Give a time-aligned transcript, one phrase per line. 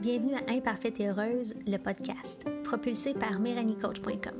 [0.00, 4.34] Bienvenue à Imparfaite et Heureuse, le podcast, propulsé par MéranieCoach.com.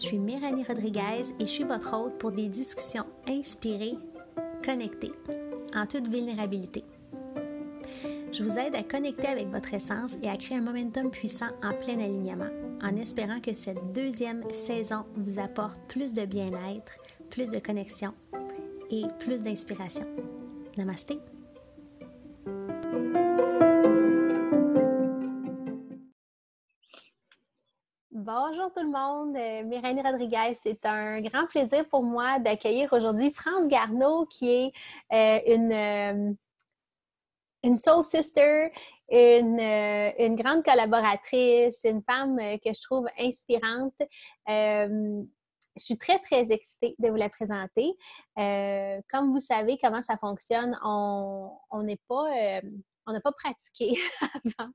[0.00, 3.94] Je suis Méranie Rodriguez et je suis votre hôte pour des discussions inspirées,
[4.64, 5.12] connectées,
[5.76, 6.82] en toute vulnérabilité.
[8.32, 11.72] Je vous aide à connecter avec votre essence et à créer un momentum puissant en
[11.72, 12.50] plein alignement,
[12.82, 16.98] en espérant que cette deuxième saison vous apporte plus de bien-être,
[17.36, 18.14] plus de connexion
[18.90, 20.06] et plus d'inspiration.
[20.78, 21.18] Namasté!
[28.10, 30.56] Bonjour tout le monde, euh, Méranie Rodriguez.
[30.62, 34.72] C'est un grand plaisir pour moi d'accueillir aujourd'hui France Garneau, qui est
[35.12, 36.32] euh, une, euh,
[37.64, 38.72] une soul sister,
[39.10, 44.00] une, une, grande collaboratrice, une femme que je trouve inspirante.
[45.76, 47.96] Je suis très, très excitée de vous la présenter.
[48.36, 52.60] comme vous savez comment ça fonctionne, on n'est pas
[53.06, 54.70] on n'a pas pratiqué avant.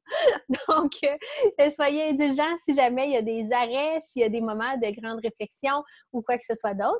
[0.67, 4.41] Donc, euh, soyez indulgents si jamais il y a des arrêts, s'il y a des
[4.41, 6.99] moments de grande réflexion ou quoi que ce soit d'autre.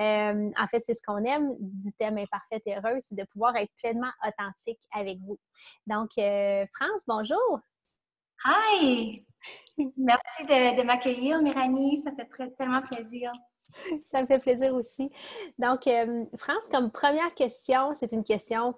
[0.00, 3.54] Euh, en fait, c'est ce qu'on aime du thème imparfait et heureux, c'est de pouvoir
[3.56, 5.38] être pleinement authentique avec vous.
[5.86, 7.60] Donc, euh, France, bonjour.
[8.44, 9.24] Hi!
[9.78, 11.98] Merci de, m'accueillir, Méranie.
[11.98, 13.32] Ça fait très, tellement plaisir.
[14.10, 15.10] Ça me fait plaisir aussi.
[15.58, 15.88] Donc,
[16.36, 18.74] France, comme première question, c'est une question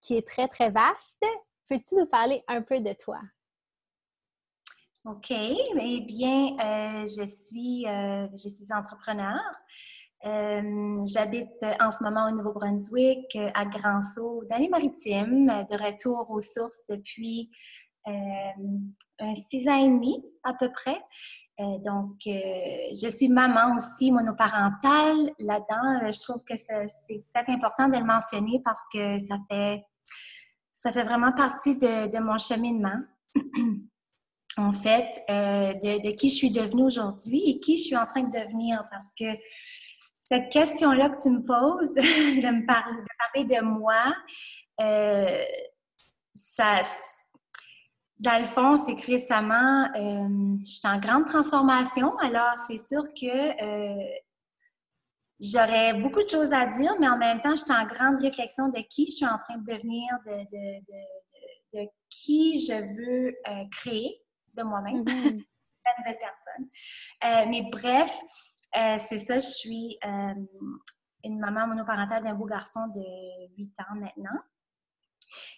[0.00, 1.24] qui est très, très vaste.
[1.68, 3.20] Peux-tu nous parler un peu de toi?
[5.04, 5.30] OK.
[5.30, 9.40] Eh bien, euh, je, suis, euh, je suis entrepreneur.
[10.26, 16.42] Euh, j'habite en ce moment au Nouveau-Brunswick, à Grand-Sault, dans les maritimes, de retour aux
[16.42, 17.50] sources depuis
[18.06, 21.00] un six ans et demi à peu près.
[21.58, 25.30] donc, je suis maman aussi monoparentale.
[25.38, 29.84] Là-dedans, je trouve que c'est peut-être important de le mentionner parce que ça fait
[30.78, 33.00] ça fait vraiment partie de, mon cheminement.
[34.56, 38.22] en fait, euh, de, qui je suis devenue aujourd'hui et qui je suis en train
[38.22, 38.84] de devenir.
[38.90, 39.24] Parce que
[40.20, 44.14] cette question-là que tu me poses, de me parler de, moi,
[44.80, 45.42] euh,
[46.32, 46.82] ça,
[48.20, 52.16] dans le fond, c'est que récemment, euh, je suis en grande transformation.
[52.18, 53.54] Alors, c'est sûr que
[55.40, 58.68] J'aurais beaucoup de choses à dire, mais en même temps, je suis en grande réflexion
[58.68, 64.20] de qui je suis en train de devenir, de, qui je veux euh, créer
[64.54, 65.06] de moi-même, mm-hmm.
[65.28, 65.44] une
[65.98, 66.64] nouvelle personne.
[67.24, 68.20] Euh, mais bref,
[68.76, 69.96] euh, c'est ça, je suis
[71.22, 74.40] une maman monoparentale d'un beau garçon de 8 ans maintenant.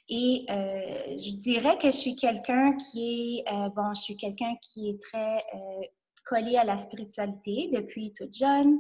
[0.09, 5.01] Et je dirais que je suis quelqu'un qui est, bon, je suis quelqu'un qui est
[5.01, 5.45] très
[6.25, 8.79] collé à la spiritualité depuis toute jeune.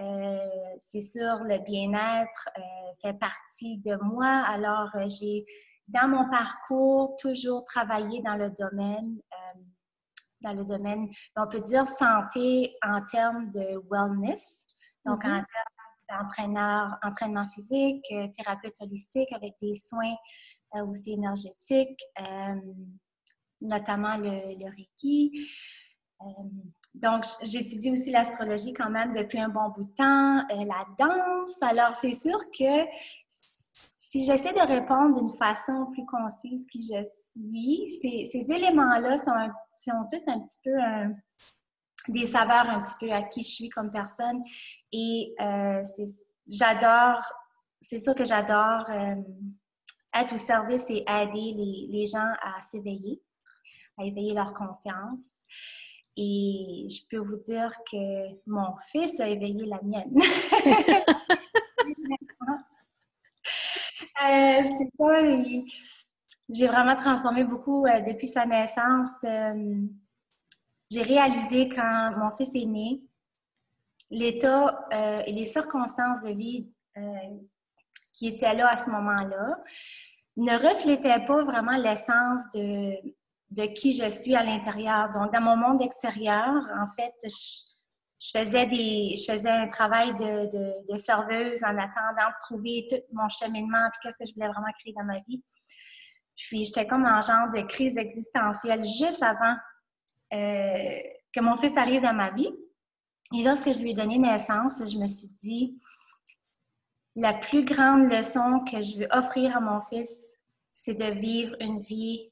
[0.00, 0.38] Euh,
[0.78, 2.60] c'est sûr, le bien-être euh,
[3.02, 4.44] fait partie de moi.
[4.46, 5.44] Alors, euh, j'ai,
[5.88, 9.20] dans mon parcours, toujours travaillé dans le domaine,
[10.40, 14.64] dans le domaine, on peut dire santé en termes de wellness,
[15.04, 15.32] donc en mm-hmm.
[15.32, 15.77] termes
[16.08, 18.04] d'entraîneur, entraînement physique,
[18.36, 20.14] thérapeute holistique avec des soins
[20.74, 22.02] aussi énergétiques,
[23.60, 25.48] notamment le, Reiki.
[26.94, 31.62] Donc, j'étudie aussi l'astrologie quand même depuis un bon bout de temps, euh, la danse.
[31.62, 32.86] Alors, c'est sûr que
[33.96, 39.32] si j'essaie de répondre d'une façon plus concise qui je suis, ces, éléments-là sont,
[39.70, 40.72] sont tous un petit peu
[42.08, 44.42] des saveurs un petit peu à qui je suis comme personne.
[44.92, 45.82] Et euh,
[46.46, 47.22] j'adore,
[47.80, 49.14] c'est sûr que j'adore euh,
[50.14, 53.20] être au service et aider les, les gens à s'éveiller,
[53.98, 55.42] à éveiller leur conscience.
[56.16, 60.14] Et je peux vous dire que mon fils a éveillé la mienne.
[64.20, 65.64] Euh, c'est ça.
[66.48, 69.24] J'ai vraiment transformé beaucoup depuis sa naissance.
[70.88, 73.00] Euh, j'ai réalisé quand mon fils est né,
[74.10, 74.88] l'état
[75.26, 76.66] et les circonstances de vie
[78.14, 79.58] qui étaient là à ce moment-là
[80.38, 82.94] ne reflétaient pas vraiment l'essence de,
[83.50, 85.10] de qui je suis à l'intérieur.
[85.12, 90.92] Donc, dans mon monde extérieur, en fait, je, faisais, des, je faisais un travail de,
[90.92, 94.72] de, serveuse en attendant de trouver tout mon cheminement, puis qu'est-ce que je voulais vraiment
[94.78, 95.42] créer dans ma vie.
[96.36, 99.56] Puis, j'étais comme en genre de crise existentielle juste avant
[100.32, 100.98] euh,
[101.32, 102.50] que mon fils arrive dans ma vie.
[103.34, 105.78] Et lorsque je lui ai donné naissance, je me suis dit,
[107.14, 110.34] la plus grande leçon que je veux offrir à mon fils,
[110.74, 112.30] c'est de vivre une vie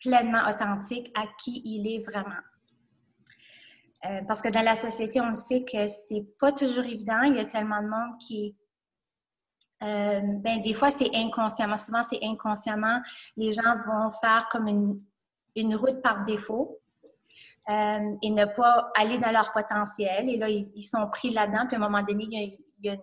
[0.00, 2.42] pleinement authentique à qui il est vraiment.
[4.04, 7.22] Euh, parce que dans la société, on sait que c'est pas toujours évident.
[7.22, 8.54] Il y a tellement de monde qui.
[9.82, 11.76] Euh, ben, des fois, c'est inconsciemment.
[11.76, 13.00] Souvent, c'est inconsciemment.
[13.36, 15.00] Les gens vont faire comme une,
[15.54, 16.78] une route par défaut
[17.68, 20.28] euh, et ne pas aller dans leur potentiel.
[20.28, 21.66] Et là, ils, sont pris là-dedans.
[21.66, 22.96] Puis à un moment donné, il y a,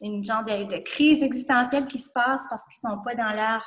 [0.00, 3.64] une, genre de, crise existentielle qui se passe parce qu'ils ne sont pas dans leur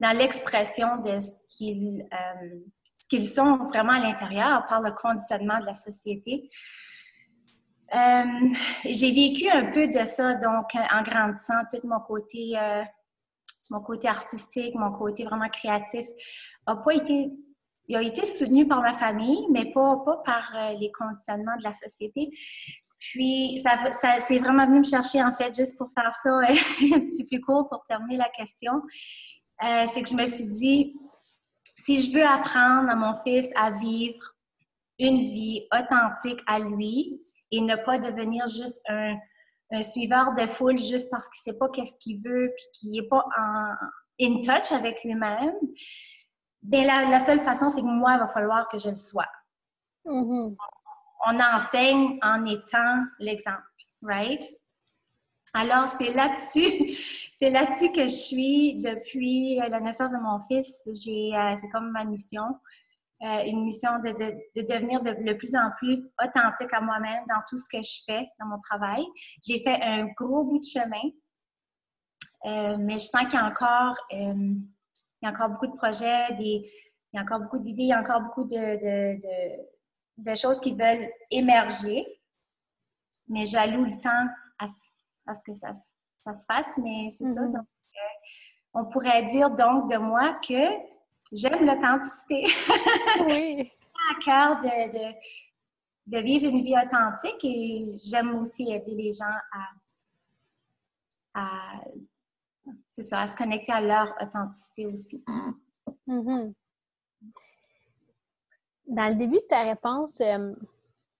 [0.00, 2.06] dans l'expression de ce qu'ils
[2.98, 6.50] ce qu'ils sont vraiment à l'intérieur par le conditionnement de la société.
[7.94, 8.50] Euh,
[8.84, 12.82] j'ai vécu un peu de ça, donc, en grandissant, tout mon côté, euh,
[13.70, 16.06] mon côté artistique, mon côté vraiment créatif
[16.66, 17.30] a pas été,
[17.88, 21.72] il a été soutenu par ma famille, mais pas, par euh, les conditionnements de la
[21.72, 22.30] société.
[22.98, 27.00] Puis, ça, ça c'est vraiment venu me chercher, en fait, juste pour faire ça un
[27.00, 28.82] petit peu plus court pour terminer la question.
[29.60, 30.94] c'est que je me suis dit,
[31.76, 34.34] si je veux apprendre à mon fils à vivre
[34.98, 37.20] une vie authentique à lui
[37.50, 39.16] et ne pas devenir juste un,
[39.82, 43.06] suiveur de foule juste parce qu'il ne sait pas qu'est-ce qu'il veut puis qu'il n'est
[43.06, 43.74] pas en
[44.20, 45.54] in touch avec lui-même,
[46.62, 49.28] bien la, seule façon, c'est que moi, il va falloir que je le sois.
[50.04, 50.56] Mm-hmm.
[51.26, 53.62] On enseigne en étant l'exemple,
[54.02, 54.44] right?
[55.54, 56.96] Alors, c'est là-dessus,
[57.38, 60.88] c'est là-dessus que je suis depuis la naissance de mon fils.
[61.04, 62.44] J'ai, euh, c'est comme ma mission,
[63.22, 64.10] euh, une mission de,
[64.62, 68.28] devenir de, de, plus en plus authentique à moi-même dans tout ce que je fais
[68.38, 69.04] dans mon travail.
[69.44, 71.10] J'ai fait un gros bout de chemin,
[72.46, 73.96] euh, mais je sens qu'il y a encore,
[75.20, 76.70] il y a encore beaucoup de projets, des,
[77.12, 79.16] il y a encore beaucoup d'idées, il y a encore beaucoup de,
[80.18, 82.06] de choses qui veulent émerger,
[83.28, 84.26] mais j'alloue le temps
[84.58, 84.66] à
[85.24, 85.72] parce que ça,
[86.18, 87.42] ça se fasse, mais c'est ça.
[87.42, 87.52] Mm-hmm.
[87.52, 88.18] Donc, euh,
[88.72, 90.58] on pourrait dire donc de moi que
[91.32, 92.44] j'aime l'authenticité.
[93.26, 93.70] oui.
[94.10, 95.12] à cœur de,
[96.06, 99.36] de, vivre une vie authentique et j'aime aussi aider les gens
[101.34, 101.80] à, à
[102.90, 105.24] c'est ça, à se connecter à leur authenticité aussi.
[106.06, 106.54] Mm-hmm.
[108.86, 110.54] Dans le début de ta réponse, euh,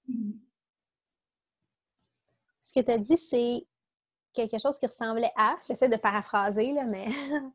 [0.08, 0.38] mm-hmm.
[2.62, 3.66] ce que tu as dit, c'est
[4.32, 7.08] quelque chose qui ressemblait à, j'essaie de paraphraser, là, mais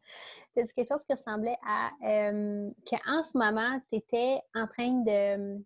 [0.56, 5.64] c'est quelque chose qui ressemblait à euh, qu'en ce moment, tu étais en train de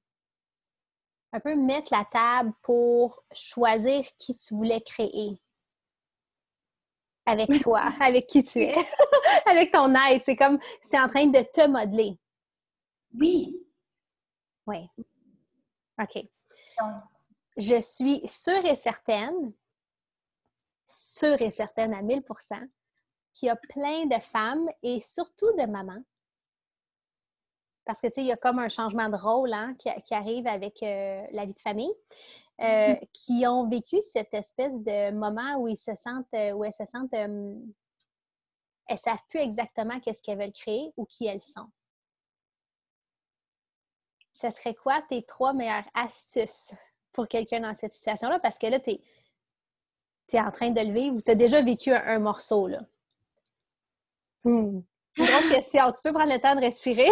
[1.34, 5.40] un peu mettre la table pour choisir qui tu voulais créer
[7.28, 8.76] avec toi, avec qui tu es,
[9.46, 10.24] avec ton être.
[10.26, 12.18] C'est comme, c'est en train de te modeler.
[13.20, 13.56] Oui.
[14.66, 14.90] Oui.
[16.02, 16.24] OK.
[17.58, 19.54] Je suis sûre et certaine
[20.90, 22.24] sûre et certaine à 1000%
[23.34, 26.02] qu'il y a plein de femmes et surtout de mamans.
[27.86, 30.48] Parce que, tu sais, il y a comme un changement de rôle hein, qui, arrive
[30.48, 31.94] avec euh, la vie de famille,
[32.60, 33.08] euh, mm-hmm.
[33.14, 36.86] qui ont vécu cette espèce de moment où ils se sentent, euh, où elles se
[36.86, 41.70] sentent, elles ne savent plus exactement qu'est-ce qu'elles veulent créer ou qui elles sont.
[44.34, 46.74] Ce serait quoi tes trois meilleures astuces
[47.12, 48.40] pour quelqu'un dans cette situation-là?
[48.40, 48.98] Parce que là, tu
[50.34, 52.82] es en train de le vivre ou tu as déjà vécu un, morceau, là?
[54.44, 54.82] Hmm.
[55.18, 55.92] Une question.
[55.92, 57.10] Tu peux prendre le temps de respirer?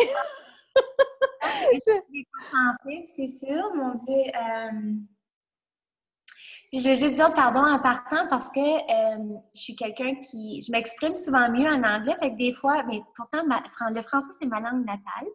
[3.07, 4.31] c'est sûr, mon Dieu.
[4.35, 4.93] Euh,
[6.73, 10.61] je vais juste dire pardon en partant parce que euh, je suis quelqu'un qui.
[10.61, 14.47] Je m'exprime souvent mieux en anglais, fait que des fois, mais pourtant, le français, c'est
[14.47, 15.27] ma langue natale.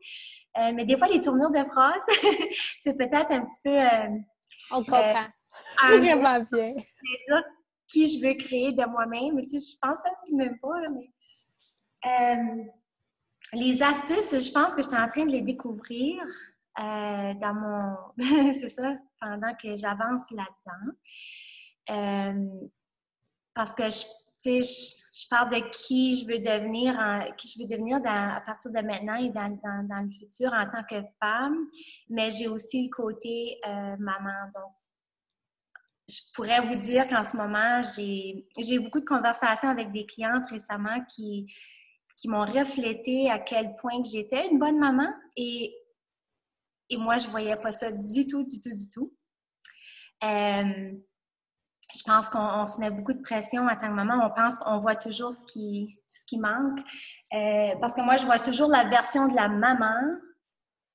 [0.59, 2.05] Euh, mais des fois, les tournures de phrases,
[2.83, 3.77] c'est peut-être un petit peu.
[4.73, 5.27] On comprend.
[5.89, 6.75] Vraiment bien.
[6.75, 7.43] Je vais dire
[7.91, 9.41] qui je veux créer de moi-même.
[9.43, 11.11] Tu sais, je pense que ça se dit même pas, mais...
[12.07, 12.63] Euh,
[13.53, 16.23] les astuces, je pense que je suis en train de les découvrir
[16.79, 17.97] euh, dans mon...
[18.61, 20.93] c'est ça, pendant que j'avance là-dedans.
[21.91, 22.69] Euh,
[23.55, 24.05] parce que, je,
[24.39, 26.95] sais, je, parle de qui je veux devenir,
[27.37, 31.03] qui je veux devenir à partir de maintenant et dans, le futur en tant que
[31.21, 31.67] femme,
[32.09, 33.61] mais j'ai aussi le côté
[33.99, 34.51] maman.
[34.55, 34.73] Donc,
[36.09, 40.49] je pourrais vous dire qu'en ce moment, j'ai eu beaucoup de conversations avec des clientes
[40.49, 41.53] récemment qui,
[42.17, 45.75] qui m'ont reflété à quel point j'étais une bonne maman et,
[46.91, 49.13] et moi, je ne voyais pas ça du tout, du tout, du tout.
[50.23, 50.93] Euh,
[51.93, 54.25] je pense qu'on se met beaucoup de pression en tant que maman.
[54.25, 56.79] On pense qu'on voit toujours ce qui, ce qui manque.
[57.33, 60.01] Euh, parce que moi, je vois toujours la version de la maman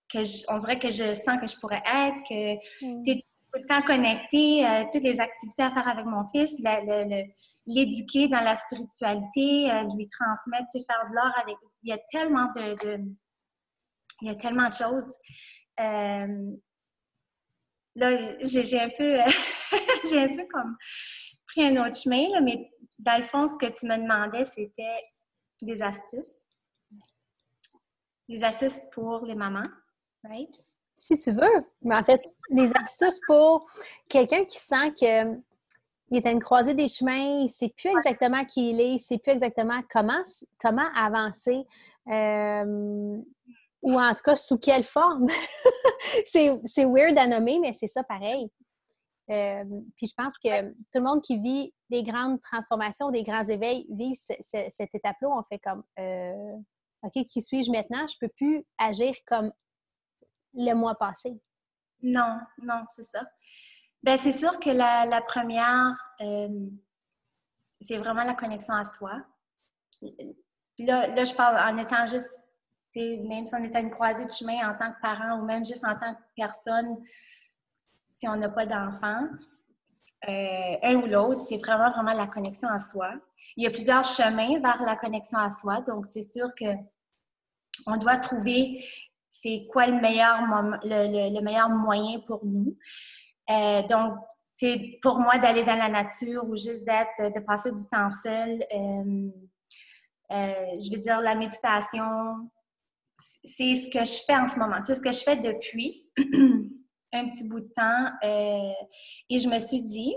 [0.09, 0.19] que
[0.53, 3.21] on dirait que je sens que je pourrais être, que mm
[3.55, 6.59] tout le temps connecté, euh, toutes les activités à faire avec mon fils,
[7.65, 11.55] l'éduquer dans la spiritualité, euh, lui transmettre, faire de l'art avec.
[11.83, 12.99] Il y a tellement de,
[14.21, 15.05] il y a tellement de choses.
[15.79, 16.51] Euh,
[17.95, 19.17] là, j'ai un peu,
[20.09, 20.77] j'ai un peu comme
[21.47, 25.03] pris un autre chemin, là, mais dans le fond, ce que tu me demandais, c'était
[25.61, 26.45] des astuces.
[28.27, 29.69] Des astuces pour les mamans,
[30.23, 30.49] right?
[30.95, 31.65] Si tu veux.
[31.81, 33.67] Mais en fait, des astuces pour
[34.09, 35.39] quelqu'un qui sent que
[36.11, 38.89] il est à une croisée des chemins, il ne sait plus exactement qui il est,
[38.91, 40.21] il ne sait plus exactement comment,
[40.61, 41.65] comment avancer,
[42.07, 43.17] euh,
[43.85, 45.27] ou en tout cas sous quelle forme?
[46.25, 48.49] c'est weird à nommer, mais c'est ça pareil.
[49.29, 49.63] Euh,
[49.97, 53.87] puis je pense que tout le monde qui vit des grandes transformations, des grands éveils,
[53.89, 56.57] vit cette étape-là on fait comme euh,
[57.03, 58.05] OK, qui suis-je maintenant?
[58.07, 59.51] Je ne peux plus agir comme
[60.53, 61.39] le mois passé.
[62.01, 63.23] Non, non, c'est ça.
[64.01, 66.69] Bien, c'est sûr que la, première, euh,
[67.81, 69.13] c'est vraiment la connexion à soi.
[70.79, 72.44] Là, là, je parle en étant juste,
[72.99, 75.65] même si on est à une croisée de chemin en tant que parent ou même
[75.65, 76.97] juste en tant que personne,
[78.09, 79.27] si on n'a pas d'enfant,
[80.27, 83.13] euh, un ou l'autre, c'est vraiment, vraiment la connexion à soi.
[83.57, 86.65] Il y a plusieurs chemins vers la connexion à soi, donc c'est sûr que
[87.85, 88.85] on doit trouver
[89.27, 90.39] c'est quoi le meilleur,
[90.83, 92.77] le, meilleur moyen pour nous.
[93.49, 94.17] Euh, donc,
[94.53, 98.63] c'est pour moi d'aller dans la nature ou juste d'être, de passer du temps seul.
[98.71, 99.29] Euh,
[100.31, 102.49] je veux dire, la méditation,
[103.43, 104.79] c'est ce que je fais en ce moment.
[104.81, 106.09] C'est ce que je fais depuis.
[107.15, 108.73] un petit bout de temps euh,
[109.29, 110.15] et je me suis dit,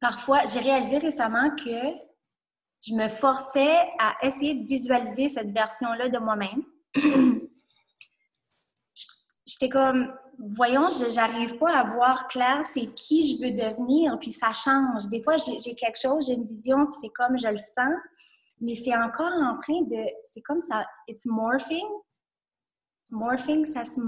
[0.00, 1.92] parfois, j'ai réalisé récemment que
[2.86, 6.62] je me forçais à essayer de visualiser cette version-là de moi-même.
[9.46, 14.52] J'étais comme, voyons, j'arrive pas à voir clair c'est qui je veux devenir, puis ça
[14.52, 15.06] change.
[15.08, 17.94] Des fois, j'ai quelque chose, j'ai une vision, puis c'est comme je le sens,
[18.60, 21.86] mais c'est encore en train de, c'est comme ça, it's morphing,
[23.10, 24.00] Morphing, ça se,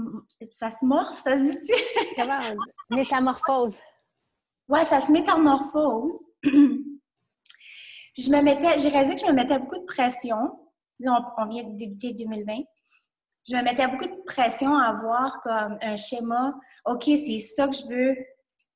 [0.45, 1.73] ça se morphe, ça se dit-tu?
[2.15, 2.39] Comment?
[2.89, 3.77] Métamorphose.
[4.67, 6.33] Ouais, ça se métamorphose.
[6.43, 6.49] je
[8.29, 10.37] me mettais, j'ai réalisé que je me mettais beaucoup de pression.
[10.99, 12.63] Là, on, vient de débuter 2020.
[13.47, 16.53] Je me mettais beaucoup de pression à avoir comme un schéma.
[16.85, 18.17] OK, c'est ça que je veux.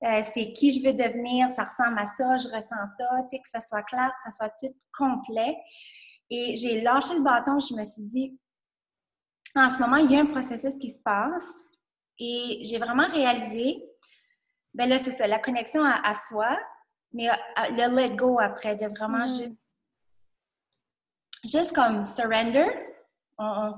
[0.06, 1.50] Euh, c'est qui je veux devenir.
[1.50, 2.38] Ça ressemble à ça.
[2.38, 3.24] Je ressens ça.
[3.24, 5.56] Tu sais, que ça soit clair, que ça soit tout complet.
[6.30, 7.60] Et j'ai lâché le bâton.
[7.60, 8.40] Je me suis dit,
[9.56, 11.62] en ce moment, il y a un processus qui se passe
[12.20, 13.84] et j'ai vraiment réalisé,
[14.74, 16.58] ben là, c'est ça, la connexion à, soi,
[17.12, 19.56] mais le let go après, de vraiment mm-hmm.
[21.44, 22.68] juste, comme surrender,
[23.38, 23.74] on,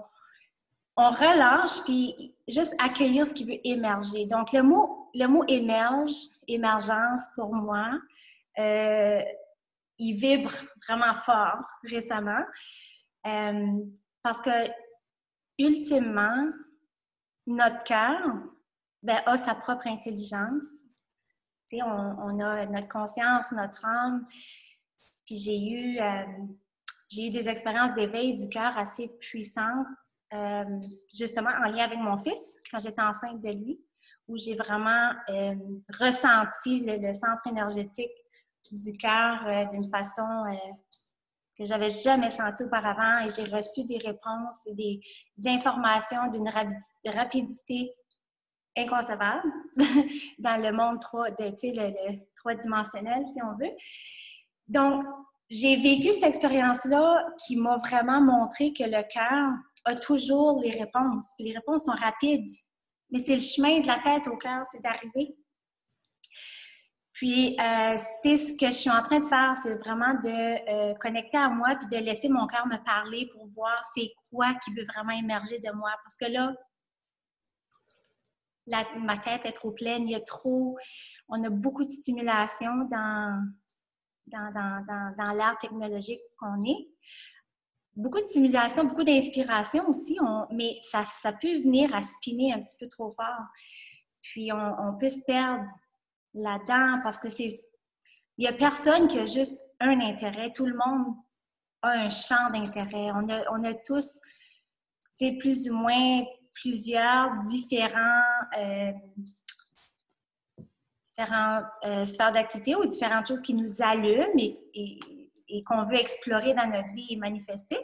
[0.98, 4.25] relâche, puis juste accueillir ce qui veut émerger.
[4.27, 6.13] Donc, le mot, le mot émerge,
[6.48, 8.00] émergence pour moi,
[8.60, 9.22] euh,
[9.98, 10.51] il vibre
[10.86, 12.43] vraiment fort récemment.
[13.25, 13.79] Euh,
[14.22, 14.69] parce que
[15.57, 16.50] ultimement,
[17.48, 18.22] notre cœur
[19.01, 20.65] ben, a sa propre intelligence.
[21.74, 24.25] On, on, a notre conscience, notre âme.
[25.25, 26.24] Puis j'ai eu, euh,
[27.10, 29.88] j'ai eu des expériences d'éveil du cœur assez puissantes,
[31.17, 33.84] justement en lien avec mon fils, quand j'étais enceinte de lui,
[34.27, 35.55] où j'ai vraiment euh,
[36.00, 38.12] ressenti le, centre énergétique
[38.72, 40.24] du cœur d'une façon
[41.58, 45.00] que j'avais jamais senti auparavant et j'ai reçu des réponses et des,
[45.48, 46.50] informations d'une
[47.05, 47.94] rapidité
[48.77, 49.50] inconcevable
[50.39, 53.72] dans le monde trois-dimensionnel, si on veut.
[54.67, 55.05] Donc,
[55.50, 59.53] j'ai vécu cette expérience-là qui m'a vraiment montré que le cœur
[59.86, 61.36] a toujours les réponses.
[61.39, 62.51] Les réponses sont rapides,
[63.15, 65.38] mais c'est le chemin de la tête au cœur, c'est d'arriver.
[67.13, 70.93] Puis, euh, c'est ce que je suis en train de faire, c'est vraiment de euh,
[70.95, 74.74] connecter à moi puis de laisser mon cœur me parler pour voir c'est quoi qui
[74.74, 75.91] veut vraiment émerger de moi.
[76.03, 76.53] Parce que là,
[78.98, 80.77] ma tête est trop pleine, il y a trop,
[81.29, 83.48] on a beaucoup de stimulation dans,
[84.27, 86.89] dans, dans, dans, l'art technologique qu'on est.
[87.95, 90.17] Beaucoup de stimulation, beaucoup d'inspiration aussi,
[90.51, 93.45] mais ça, peut venir à spinner un petit peu trop fort.
[94.21, 95.65] Puis, on, peut se perdre
[96.33, 97.47] là-dedans parce que c'est.
[98.37, 100.51] Il n'y a personne qui a juste un intérêt.
[100.51, 101.15] Tout le monde
[101.81, 103.11] a un champ d'intérêt.
[103.13, 104.19] On a, on a tous,
[105.39, 106.25] plus ou moins
[106.55, 108.21] plusieurs différents,
[108.57, 108.91] euh,
[111.05, 114.25] différentes euh, sphères d'activité ou différentes choses qui nous allument
[115.65, 117.79] qu'on veut explorer dans notre vie et manifester.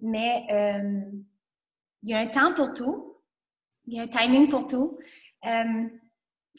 [0.00, 1.02] Mais euh,
[2.02, 3.20] il y a un temps pour tout.
[3.86, 4.98] Il y a un timing pour tout.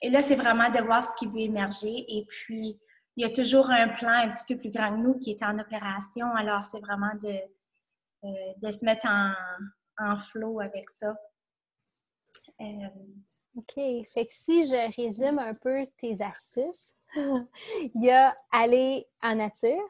[0.01, 2.05] Et là, c'est vraiment de voir ce qui veut émerger.
[2.07, 2.79] Et puis,
[3.15, 5.43] il y a toujours un plan un petit peu plus grand que nous qui est
[5.43, 6.33] en opération.
[6.35, 7.37] Alors, c'est vraiment de,
[8.23, 9.33] euh, de se mettre en,
[9.97, 11.15] en flow avec ça.
[12.59, 12.87] Euh,
[13.55, 13.73] OK.
[13.75, 16.93] Fait que si je résume un peu tes astuces,
[17.95, 19.89] il y a aller en nature,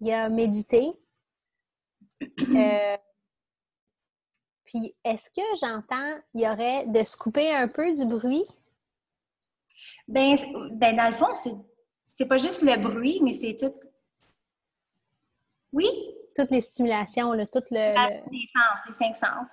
[0.00, 0.92] il y a méditer.
[2.40, 2.96] Euh,
[4.64, 8.44] puis est-ce que j'entends, il y aurait de se couper un peu du bruit?
[10.08, 10.36] Ben,
[10.72, 11.54] ben dans le fond, c'est,
[12.10, 13.74] c'est pas juste le bruit, mais c'est tout.
[15.72, 15.86] Oui?
[16.34, 18.30] Toutes les stimulations, là, tout le.
[18.30, 19.48] Les sens, les cinq sens.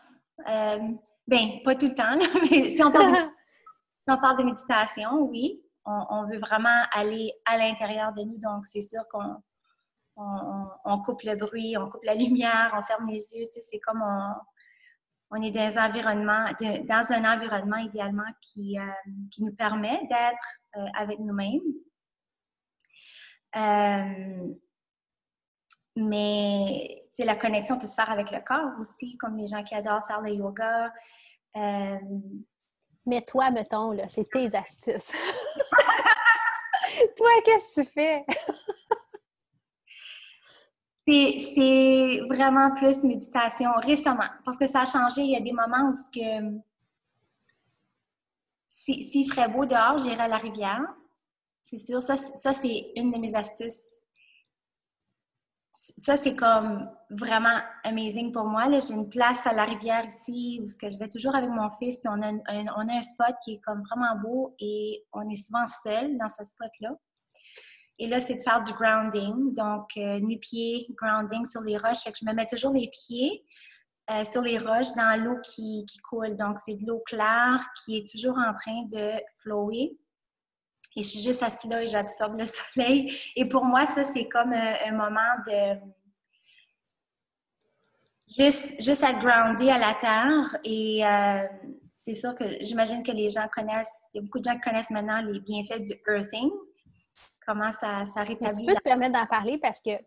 [0.48, 0.80] Euh,
[1.28, 2.18] ben, pas tout le temps,
[2.52, 3.18] mais si on parle de,
[4.08, 8.38] si on parle de méditation, oui on, veut vraiment aller à l'intérieur de nous.
[8.40, 9.42] Donc, c'est sûr qu'on
[10.16, 13.48] on, coupe le bruit, on coupe la lumière, on ferme les yeux.
[13.62, 14.04] C'est comme
[15.32, 15.78] on, est dans
[17.14, 18.84] un environnement, idéalement qui, euh,
[19.40, 21.62] nous permet d'être euh, avec nous-mêmes.
[23.56, 24.54] Euh,
[25.96, 30.08] mais la connexion peut se faire avec le corps aussi, comme les gens qui adorent
[30.08, 30.92] faire le yoga.
[33.06, 35.12] Mais toi, mettons, là, c'est tes astuces.
[37.18, 38.26] toi, qu'est-ce que tu fais?
[41.06, 45.22] c'est vraiment plus méditation récemment, parce que ça a changé.
[45.22, 46.60] Il y a des moments où ce que
[48.68, 50.82] s'il ferait beau dehors, j'irais à la rivière.
[51.64, 54.01] C'est sûr, ça, ça c'est une de mes astuces
[55.98, 58.66] ça, c'est comme vraiment amazing pour moi.
[58.70, 62.00] J'ai une place à la rivière ici où que je vais toujours avec mon fils,
[62.00, 65.28] puis on a, un, on a un spot qui est comme vraiment beau et on
[65.28, 66.92] est souvent seul dans ce spot-là.
[67.98, 72.04] Et là, c'est de faire du grounding, donc euh, nu-pied, grounding sur les roches.
[72.04, 73.44] Fait que je me mets toujours les pieds
[74.12, 76.36] euh, sur les roches dans l'eau qui, qui coule.
[76.36, 79.98] Donc, c'est de l'eau claire qui est toujours en train de flower.
[80.96, 82.46] Et je suis juste assise là et j'absorbe le
[82.76, 83.16] soleil.
[83.36, 85.80] Et pour moi, ça, c'est comme un, moment de.
[88.28, 90.58] Juste, juste à grounder à la terre.
[90.64, 91.48] Et euh,
[92.02, 94.62] c'est sûr que j'imagine que les gens connaissent, il y a beaucoup de gens qui
[94.62, 96.50] connaissent maintenant les bienfaits du earthing.
[97.46, 98.62] Comment ça, ça rétablit.
[98.62, 99.98] Tu peux te permettre d'en parler parce que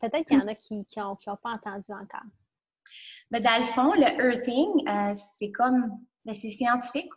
[0.00, 2.26] peut-être qu'il y en a qui n'ont ont pas entendu encore.
[3.30, 7.10] Mais dans le fond, le earthing, euh, c'est comme, ben, c'est scientifique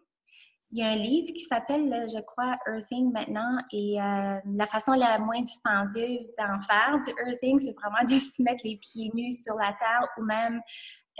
[0.72, 4.92] il y a un livre qui s'appelle, je crois, Earthing maintenant, et euh, la façon
[4.94, 9.34] la moins dispendieuse d'en faire du Earthing, c'est vraiment de se mettre les pieds nus
[9.34, 10.62] sur la terre ou même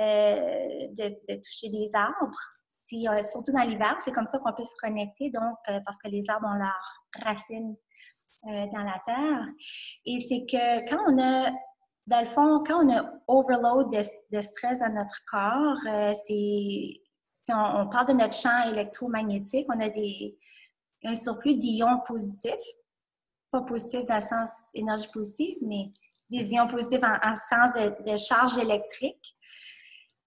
[0.02, 2.38] euh, de, toucher des arbres.
[2.94, 6.30] Euh, surtout dans l'hiver, c'est comme ça qu'on peut se connecter, donc, parce que les
[6.30, 7.76] arbres ont leurs racines
[8.44, 9.46] dans la terre.
[10.06, 11.52] Et c'est que quand on a
[12.06, 17.02] dans le fond, quand on a overload de stress dans notre corps, c'est
[17.54, 20.38] on, parle de notre champ électromagnétique, on a des,
[21.04, 22.54] un surplus d'ions positifs,
[23.52, 25.92] pas positifs dans le sens énergie positive, mais
[26.30, 29.36] des ions positifs en, sens de, charge électrique.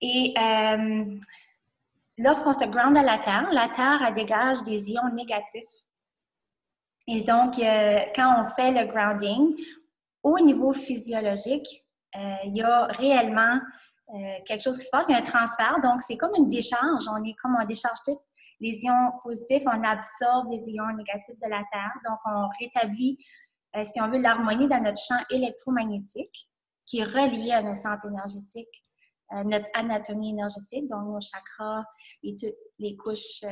[0.01, 1.05] Et euh,
[2.19, 5.69] lorsqu'on se ground à la Terre, la Terre dégage des ions négatifs.
[7.07, 9.57] Et donc, euh, quand on fait le grounding,
[10.23, 11.85] au niveau physiologique,
[12.17, 13.61] euh, il y a réellement
[14.15, 15.81] euh, quelque chose qui se passe, il y a un transfert.
[15.83, 17.05] Donc, c'est comme une décharge.
[17.09, 18.21] On est comme on décharge tous
[18.61, 21.93] les ions positifs, on absorbe les ions négatifs de la Terre.
[22.05, 23.19] Donc, on rétablit,
[23.77, 26.49] euh, si on veut, l'harmonie dans notre champ électromagnétique
[26.85, 28.85] qui est relié à nos centres énergétiques,
[29.33, 31.85] euh, notre anatomie énergétique, donc nos chakras
[32.23, 33.45] et toutes les couches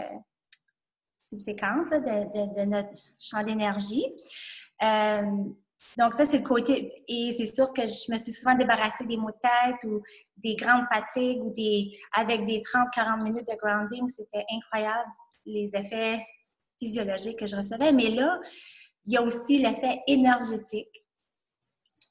[1.26, 4.06] subséquentes de, de, notre champ d'énergie.
[5.96, 6.92] Donc, ça, c'est le côté.
[7.08, 10.02] Et c'est sûr que je me suis souvent débarrassée des maux de tête ou
[10.36, 11.98] des grandes fatigues ou des.
[12.12, 15.10] Avec des 30-40 minutes de grounding, c'était incroyable
[15.46, 16.24] les effets
[16.78, 17.92] physiologiques que je recevais.
[17.92, 18.38] Mais là,
[19.06, 21.06] il y a aussi l'effet énergétique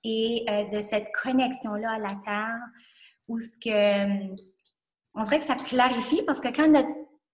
[0.03, 2.59] et euh, de cette connexion-là à la Terre
[3.27, 4.35] où ce que.
[5.19, 6.89] On dirait que ça clarifie parce que quand notre,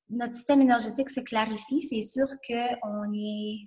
[0.10, 3.62] notre système énergétique se clarifie, c'est sûr qu'on est,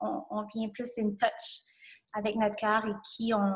[0.00, 1.69] on, on vient plus in touch
[2.12, 3.54] avec notre cœur et qui on,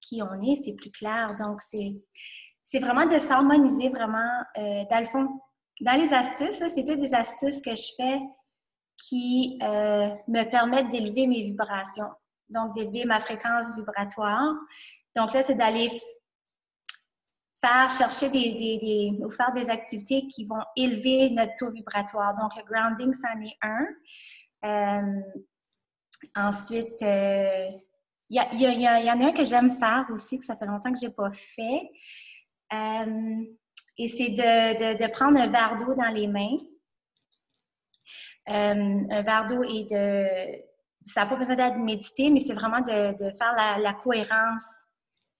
[0.00, 1.36] qui on est, c'est plus clair.
[1.38, 4.42] Donc, c'est vraiment de s'harmoniser vraiment.
[4.58, 5.40] Euh, dans le fond,
[5.80, 8.18] dans les astuces, c'est toutes des astuces que je fais
[8.96, 12.10] qui euh, me permettent d'élever mes vibrations,
[12.50, 14.54] donc d'élever ma fréquence vibratoire.
[15.16, 15.90] Donc là, c'est d'aller
[17.60, 22.36] faire chercher des, ou faire des activités qui vont élever notre taux vibratoire.
[22.38, 23.86] Donc, le grounding, c'en est un.
[24.62, 25.20] Euh,
[26.36, 27.80] Ensuite, il
[28.30, 31.12] y, en a un que j'aime faire aussi, que ça fait longtemps que je n'ai
[31.12, 31.90] pas fait.
[32.72, 33.44] Euh,
[33.98, 36.56] et c'est de, prendre un verre d'eau dans les mains.
[38.48, 40.62] Euh, un verre d'eau et de.
[41.02, 44.64] Ça n'a pas besoin d'être médité, mais c'est vraiment de, faire la, cohérence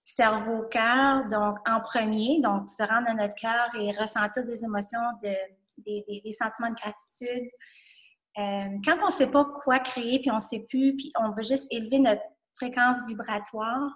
[0.03, 5.35] cerveau-cœur, donc en premier, donc se rendre à notre cœur et ressentir des émotions de
[5.79, 7.51] des, sentiments de gratitude.
[8.38, 11.33] Euh, quand on ne sait pas quoi créer, puis on ne sait plus, puis on
[11.33, 12.23] veut juste élever notre
[12.55, 13.90] fréquence vibratoire,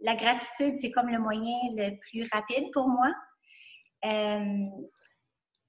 [0.00, 3.08] la gratitude, c'est comme le moyen le plus rapide pour moi.
[4.04, 4.66] Euh,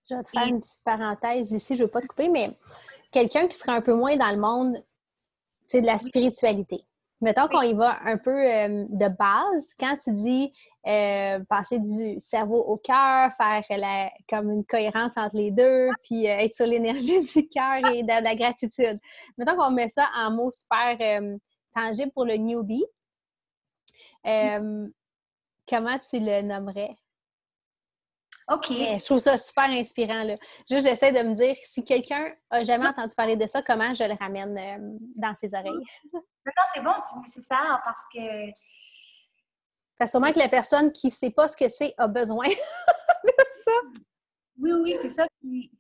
[0.10, 2.56] je vais te faire une petite parenthèse ici, je ne veux pas te couper, mais
[3.12, 4.84] quelqu'un qui serait un peu moins dans le monde
[5.74, 6.86] de la spiritualité.
[7.22, 9.74] Mettons qu'on y va un peu euh, de base.
[9.78, 10.54] Quand tu dis
[10.88, 16.28] euh, passer du cerveau au cœur, faire la, comme une cohérence entre les deux, puis
[16.28, 19.00] euh, être sur l'énergie du cœur et de, la gratitude.
[19.38, 20.98] Mettons qu'on met ça en mots super
[21.76, 22.86] tangibles pour le newbie.
[24.24, 26.96] comment tu le nommerais?
[28.50, 28.68] OK.
[28.70, 30.24] je trouve ça super inspirant.
[30.24, 30.36] Là.
[30.70, 34.04] Juste, j'essaie de me dire, si quelqu'un n'a jamais entendu parler de ça, comment je
[34.04, 35.86] le ramène euh, dans ses oreilles?
[36.14, 38.20] Non, c'est bon, c'est nécessaire parce que.
[40.00, 43.46] Parce sûrement que la personne qui ne sait pas ce que c'est a besoin de
[43.66, 43.72] ça.
[44.58, 45.28] Oui, oui, c'est ça.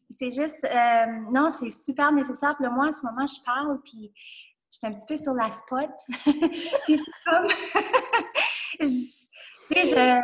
[0.09, 2.55] C'est juste, euh, non, c'est super nécessaire.
[2.57, 4.11] Puis moi, en ce moment, je parle, puis
[4.69, 5.89] je suis un petit peu sur la spot.
[6.85, 7.47] puis c'est comme.
[8.79, 10.21] tu sais, je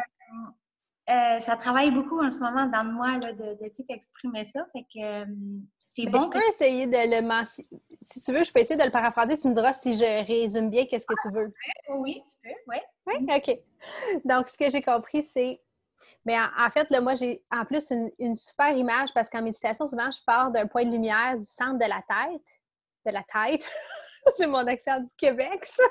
[1.07, 4.65] euh, ça travaille beaucoup en ce moment dans moi là, de, de, tout exprimer ça.
[4.73, 5.25] Fait que euh,
[5.85, 6.19] c'est bon.
[6.21, 7.69] Je peux essayer de le mentionner.
[8.01, 9.37] Si tu veux, je peux essayer de le paraphraser.
[9.37, 11.51] Tu me diras si je résume bien qu'est-ce que tu veux.
[11.89, 12.77] Oui, tu peux, oui.
[13.05, 13.59] Oui, OK.
[14.25, 15.61] Donc, ce que j'ai compris, c'est.
[16.25, 20.09] Mais en, fait, là, moi, j'ai en plus une, super image parce qu'en méditation, souvent,
[20.09, 22.41] je pars d'un point de lumière du centre de la tête.
[23.05, 23.63] De la tête.
[24.35, 25.83] c'est mon accent du Québec, ça.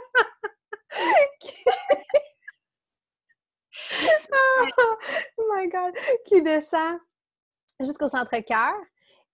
[5.38, 5.94] oh my God!
[6.26, 6.98] Qui descend
[7.80, 8.74] jusqu'au centre-cœur.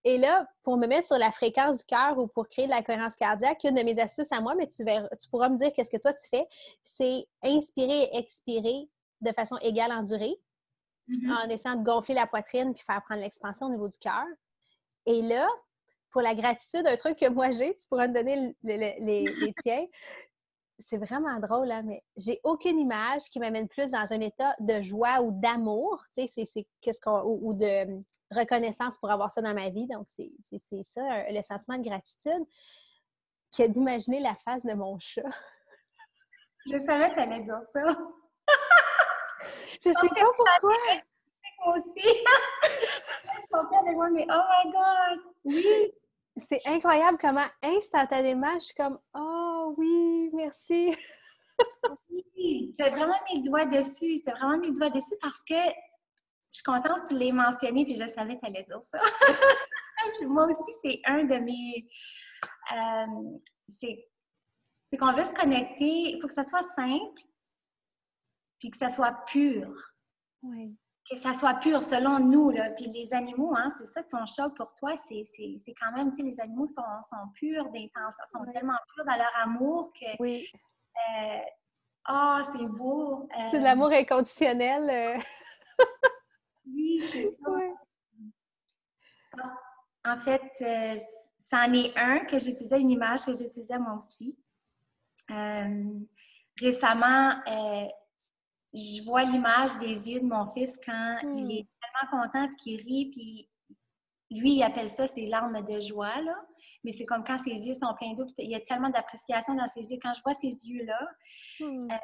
[0.05, 2.83] Et là, pour me mettre sur la fréquence du cœur ou pour créer de la
[2.83, 5.90] cohérence cardiaque, une de mes astuces à moi, mais tu, tu pourras me dire qu'est-ce
[5.90, 6.46] que toi tu fais,
[6.83, 8.88] c'est inspirer et expirer
[9.20, 10.35] de façon égale en durée,
[11.09, 11.44] mm-hmm.
[11.44, 14.24] en essayant de gonfler la poitrine puis faire prendre l'expansion au niveau du cœur.
[15.05, 15.46] Et là,
[16.11, 19.85] pour la gratitude, un truc que moi j'ai, tu pourras me donner les, les tiens,
[20.83, 24.83] c'est vraiment drôle, hein, mais j'ai aucune image qui m'amène plus dans un état de
[24.83, 29.43] joie ou d'amour, tu sais, c'est qu'est-ce qu'on ou, de hum, reconnaissance pour avoir ça
[29.43, 29.87] dans ma vie.
[29.87, 32.45] Donc, c'est ça, le sentiment de gratitude,
[33.57, 35.23] que d'imaginer la face de mon chat.
[36.66, 37.83] Je savais que tu allais dire ça.
[39.85, 40.61] Je sais pas pourquoi.
[41.64, 42.03] Moi aussi.
[42.03, 45.21] Je suis avec moi, mais oh my God!
[45.45, 45.93] Oui!
[46.50, 50.96] C'est incroyable comment instantanément, je suis comme Oh oui, merci.
[52.10, 54.20] oui, tu as vraiment mis le doigt dessus.
[54.24, 57.30] Tu as vraiment mis le doigt dessus parce que je suis contente que tu l'aies
[57.30, 59.00] mentionné puis je savais que tu allais dire ça.
[60.26, 61.88] moi aussi, c'est un de mes.
[62.72, 64.08] Euh, c'est
[64.98, 67.22] qu'on veut se connecter, il faut que ça soit simple
[68.58, 69.72] puis que ça soit pur.
[70.42, 70.76] Oui
[71.11, 72.51] que ça soit pur selon nous.
[72.51, 72.70] Là.
[72.70, 75.25] Puis les animaux, hein, c'est ça ton chat pour toi, c'est
[75.81, 79.33] quand même, tu sais, les animaux sont, sont purs d'intention, sont tellement purs dans leur
[79.42, 80.07] amour que.
[80.20, 80.46] Oui.
[80.55, 81.38] Euh,
[82.05, 83.29] ah, c'est beau.
[83.51, 84.90] c'est de l'amour inconditionnel.
[84.90, 85.85] Euh.
[86.66, 87.51] oui, c'est ça.
[90.05, 90.96] En fait, euh,
[91.38, 94.37] c'en est un que j'utilisais, une image que j'utilisais moi aussi.
[96.59, 97.35] récemment,
[98.72, 101.50] je vois l'image des yeux de mon fils quand il hmm.
[101.50, 103.48] est tellement content qu'il rit, puis
[104.30, 106.37] lui, il appelle ça ses larmes de joie, là.
[106.85, 109.66] Mais c'est comme quand ses yeux sont pleins d'eau, il y a tellement d'appréciation dans
[109.66, 109.98] ses yeux.
[110.00, 111.00] Quand je vois ses yeux-là,
[111.61, 111.90] hmm.
[111.90, 111.96] euh,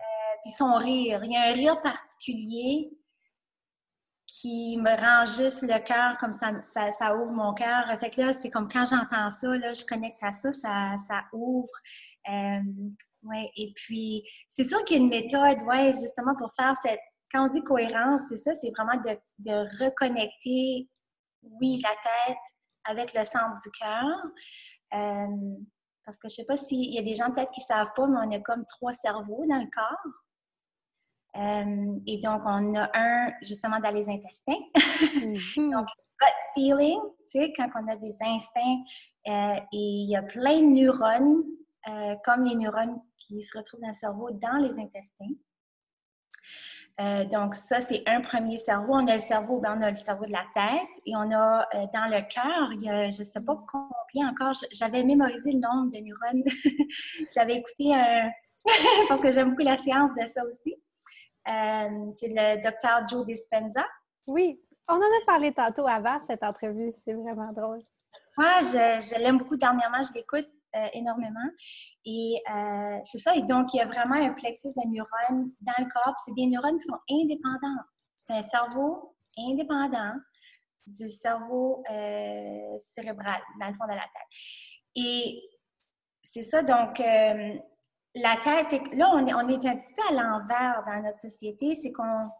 [0.43, 2.91] puis son rire, il y a un rire particulier
[4.27, 7.85] qui me juste le cœur, comme ça, ça, ouvre mon cœur.
[8.01, 11.25] Fait que là, c'est comme quand j'entends ça, là, je connecte à ça, ça, ça
[11.33, 11.71] ouvre.
[12.29, 12.61] Euh,
[13.23, 17.01] oui, et puis, c'est sûr qu'il y a une méthode, ouais, justement, pour faire cette.
[17.33, 19.01] Quand on dit cohérence, c'est ça, c'est vraiment
[19.39, 20.89] de, reconnecter,
[21.43, 22.39] oui, la tête
[22.85, 24.17] avec le centre du cœur.
[24.95, 25.57] Euh,
[26.05, 28.07] parce que je sais pas s'il y a des gens peut-être qui ne savent pas,
[28.07, 30.13] mais on a comme trois cerveaux dans le corps.
[31.39, 34.61] Euh, et donc, on a un justement dans les intestins.
[34.75, 35.73] Mm-hmm.
[35.73, 35.87] donc,
[36.21, 38.83] gut feeling, tu sais, quand on a des instincts,
[39.29, 41.43] euh, et il y a plein de neurones
[41.89, 45.35] euh, comme les neurones qui se retrouvent dans le cerveau, dans les intestins.
[46.99, 48.95] Euh, donc, ça, c'est un premier cerveau.
[48.95, 51.67] On a le cerveau, ben, on a le cerveau de la tête et on a
[51.93, 55.59] dans le cœur, il y a, je ne sais pas combien encore, j'avais mémorisé le
[55.59, 56.45] nombre de neurones.
[57.35, 58.31] j'avais écouté un,
[59.09, 60.75] parce que j'aime beaucoup la science de ça aussi.
[61.47, 63.85] C'est le docteur Joe Dispenza.
[64.27, 66.93] Oui, on en a parlé tantôt avant cette entrevue.
[67.05, 67.83] C'est vraiment drôle.
[68.37, 69.57] Moi, je, je l'aime beaucoup.
[69.57, 71.49] Dernièrement, je l'écoute euh, énormément.
[72.05, 73.35] Et euh, c'est ça.
[73.35, 76.15] Et donc, il y a vraiment un plexus de neurones dans le corps.
[76.25, 77.83] C'est des neurones qui sont indépendants.
[78.15, 80.15] C'est un cerveau indépendant.
[80.87, 84.31] du cerveau euh, cérébral, dans le fond de la tête.
[84.95, 85.43] Et
[86.23, 87.59] c'est ça, donc, euh,
[88.17, 91.75] la tête, là, on est, on est un petit peu à l'envers dans notre société,
[91.77, 92.31] c'est qu'on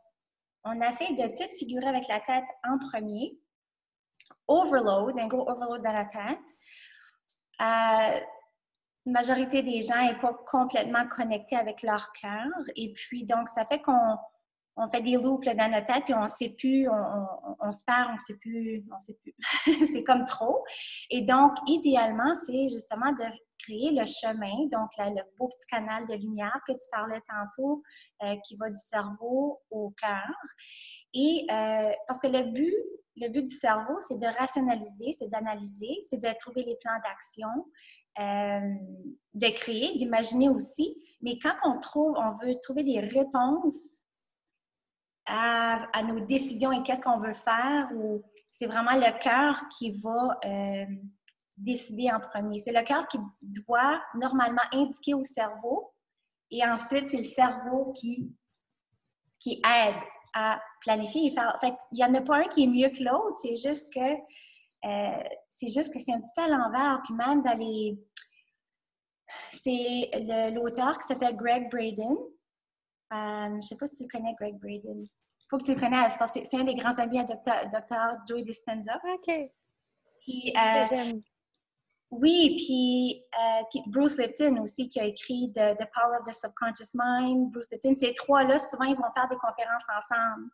[0.65, 3.39] on essaie de tout figurer avec la tête en premier.
[4.49, 6.39] Overload, un gros overload dans la tête.
[7.61, 8.21] Euh,
[9.07, 12.49] la majorité des gens n'est pas complètement connectés avec leur cœur.
[12.75, 14.17] Et puis, donc, ça fait qu'on
[14.77, 18.11] on fait des loops dans notre tête, puis on ne sait plus, on, se perd,
[18.11, 19.35] on ne sait plus, on sait plus.
[19.93, 20.65] c'est comme trop.
[21.11, 23.25] Et donc, idéalement, c'est justement de
[23.59, 27.83] créer le chemin, donc le beau petit canal de lumière que tu parlais tantôt,
[28.23, 30.35] euh, qui va du cerveau au cœur.
[31.15, 32.75] Et euh, parce que le but,
[33.17, 37.49] le but du cerveau, c'est de rationaliser, c'est d'analyser, c'est de trouver les plans d'action,
[38.19, 38.75] euh,
[39.35, 40.97] de créer, d'imaginer aussi.
[41.23, 44.03] Mais quand on trouve, on veut trouver des réponses
[45.29, 50.39] à, nos décisions et qu'est-ce qu'on veut faire, ou c'est vraiment le cœur qui va
[51.57, 52.59] décider en premier.
[52.59, 55.93] C'est le cœur qui doit normalement indiquer au cerveau
[56.51, 58.35] et ensuite c'est le cerveau qui,
[59.41, 59.97] qui aide
[60.35, 63.39] à planifier En fait, il n'y en a pas un qui est mieux que l'autre,
[63.41, 64.01] c'est juste que
[64.85, 67.01] euh, c'est juste que c'est un petit peu à l'envers.
[67.05, 67.97] Puis même dans les...
[69.51, 70.11] C'est
[70.55, 72.17] l'auteur qui s'appelle Greg Braden.
[73.13, 75.03] Euh, je ne sais pas si tu connais Greg Braden.
[75.03, 78.25] Il faut que tu le connaisses parce que c'est un des grands amis à Dr.
[78.29, 79.01] Joey Dispenza.
[79.15, 79.51] OK.
[80.21, 81.21] Puis, euh,
[82.21, 87.53] oui, puis euh, Bruce Lipton aussi qui a écrit The, Power of the Subconscious Mind.
[87.53, 90.51] Bruce Lipton, ces trois-là, souvent, ils vont faire des conférences ensemble.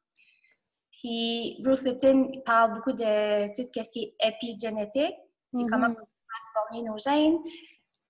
[0.92, 5.16] Puis Bruce Lipton parle beaucoup de tout ce qui est épigénétique,
[5.52, 7.38] mm comment transformer nos gènes.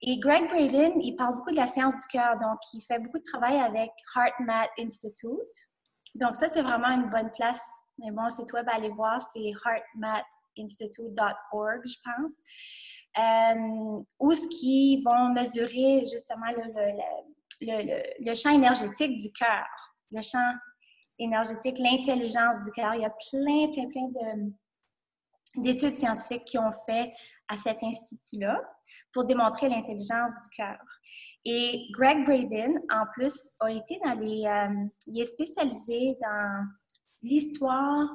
[0.03, 3.19] Et Greg Braden, il parle beaucoup de la science du cœur, donc il fait beaucoup
[3.19, 5.69] de travail avec HeartMath Institute.
[6.17, 7.63] Donc ça, c'est vraiment une bonne place.
[7.99, 12.33] Mais bon, site web à aller voir, c'est heartmathinstitute.org, je pense.
[13.19, 16.47] Euh, où ce qui vont mesurer justement
[17.61, 19.67] le, champ énergétique du cœur,
[20.11, 20.55] le champ
[21.19, 22.95] énergétique, l'intelligence du cœur.
[22.95, 24.53] Il y a plein, plein, plein de,
[25.57, 27.13] d'études scientifiques qui ont fait
[27.49, 28.61] à cet institut-là
[29.13, 30.79] pour démontrer l'intelligence du cœur.
[31.45, 34.47] Et Greg Braden, en plus, a été dans les...
[34.47, 36.67] Euh, il est spécialisé dans
[37.23, 38.09] l'histoire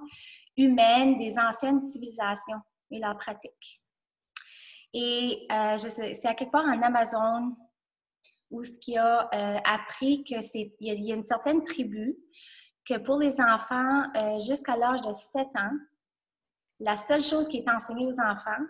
[0.58, 3.82] humaine des anciennes civilisations et leurs pratiques.
[4.94, 7.56] Et euh, c'est à quelque part en Amazon
[8.50, 12.18] où ce qui a euh, appris que c'est il y, a une certaine tribu
[12.86, 14.06] que pour les enfants
[14.40, 15.78] jusqu'à l'âge de 7 ans,
[16.80, 18.64] la seule chose qui est enseignée aux enfants,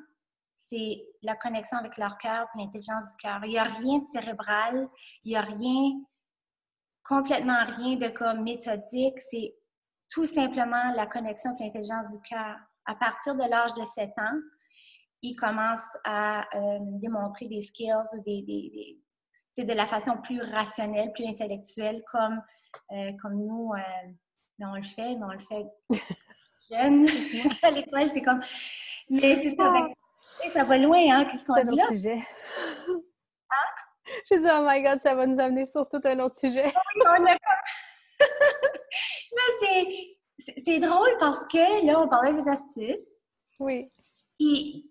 [0.56, 3.40] c'est la connexion avec leur cœur l'intelligence du cœur.
[3.46, 4.88] Il n'y a rien de cérébral,
[5.24, 6.02] il n'y a rien,
[7.04, 9.20] complètement rien de comme méthodique.
[9.20, 9.56] C'est
[10.10, 12.58] tout simplement la connexion et l'intelligence du cœur.
[12.86, 14.40] À partir de l'âge de 7 ans,
[15.22, 21.12] ils commencent à euh, démontrer des skills ou des, des, de la façon plus rationnelle,
[21.14, 22.42] plus intellectuelle, comme,
[22.92, 24.12] euh, comme nous, euh,
[24.60, 25.66] on le fait, mais on le fait
[26.72, 27.08] jeune.
[27.64, 28.42] à l'école, c'est comme.
[29.10, 29.74] Mais c'est ça.
[29.74, 30.50] Ah.
[30.50, 31.26] ça va loin, hein?
[31.26, 31.88] Qu'est-ce qu'on dit là?
[31.88, 32.22] sujet.
[33.50, 34.14] Hein?
[34.30, 36.66] Je dis, oh my God, ça va nous amener sur tout un autre sujet.
[36.66, 37.38] Oui, on a
[39.32, 40.18] Mais
[40.58, 43.22] c'est drôle parce que là, on parlait des astuces.
[43.62, 43.90] Oui.
[44.42, 44.84] Et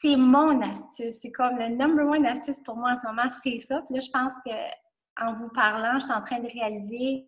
[0.00, 1.20] c'est mon astuce.
[1.22, 3.80] C'est comme le number one astuce pour moi en ce moment, c'est ça.
[3.82, 7.26] Puis là, je pense que en vous parlant, je suis en train de réaliser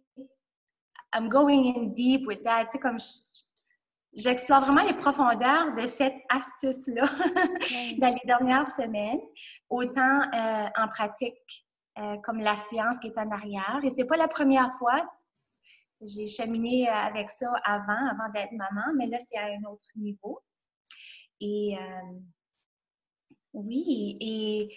[1.15, 2.67] I'm going in deep with that.
[2.67, 2.99] Tu sais, comme
[4.13, 7.07] j'explore vraiment les profondeurs de cette astuce-là
[7.99, 9.21] dans les dernières semaines,
[9.71, 11.67] autant euh, en pratique
[11.99, 13.81] euh, comme la science qui est en arrière.
[13.83, 15.09] Et c'est pas la première fois.
[16.03, 19.87] J'ai cheminé euh, avec ça avant, avant d'être maman, mais là, c'est à un autre
[19.97, 20.43] niveau.
[21.41, 21.79] Et
[23.59, 24.77] oui, et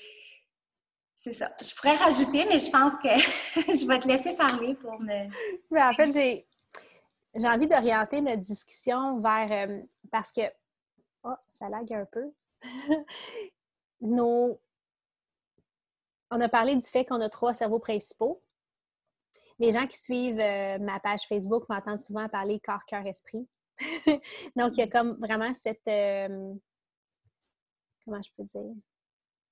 [1.16, 1.52] c'est ça.
[1.62, 3.10] Je pourrais rajouter, mais je pense que
[3.72, 5.30] je vais te laisser parler pour me.
[5.70, 6.48] Mais en fait, j'ai
[7.36, 10.42] j'ai envie d'orienter notre discussion vers euh, parce que
[11.24, 12.32] oh, ça lag un peu.
[14.02, 14.60] Nos...
[16.30, 18.42] On a parlé du fait qu'on a trois cerveaux principaux.
[19.60, 23.48] Les gens qui suivent euh, ma page Facebook m'entendent souvent parler corps, cœur, esprit.
[24.56, 26.54] Donc, il y a comme vraiment cette euh,
[28.06, 28.76] comment je peux dire?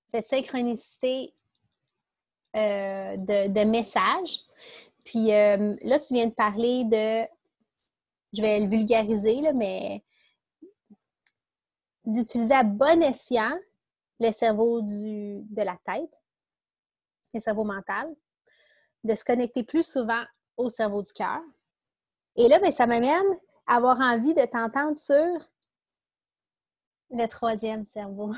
[0.08, 1.34] Cette synchronicité
[2.54, 4.40] de, de messages.
[5.04, 7.28] Puis là, tu viens de parler de
[8.34, 10.04] je vais le vulgariser, là, mais
[12.06, 13.58] d'utiliser à bon escient
[14.20, 16.14] le cerveau du, de la tête,
[17.34, 18.14] le cerveau mental,
[19.04, 20.24] de se connecter plus souvent
[20.58, 21.42] au cerveau du cœur.
[22.36, 25.50] Et là, bien, ça m'amène à avoir envie de t'entendre sur
[27.12, 28.34] Le troisième cerveau.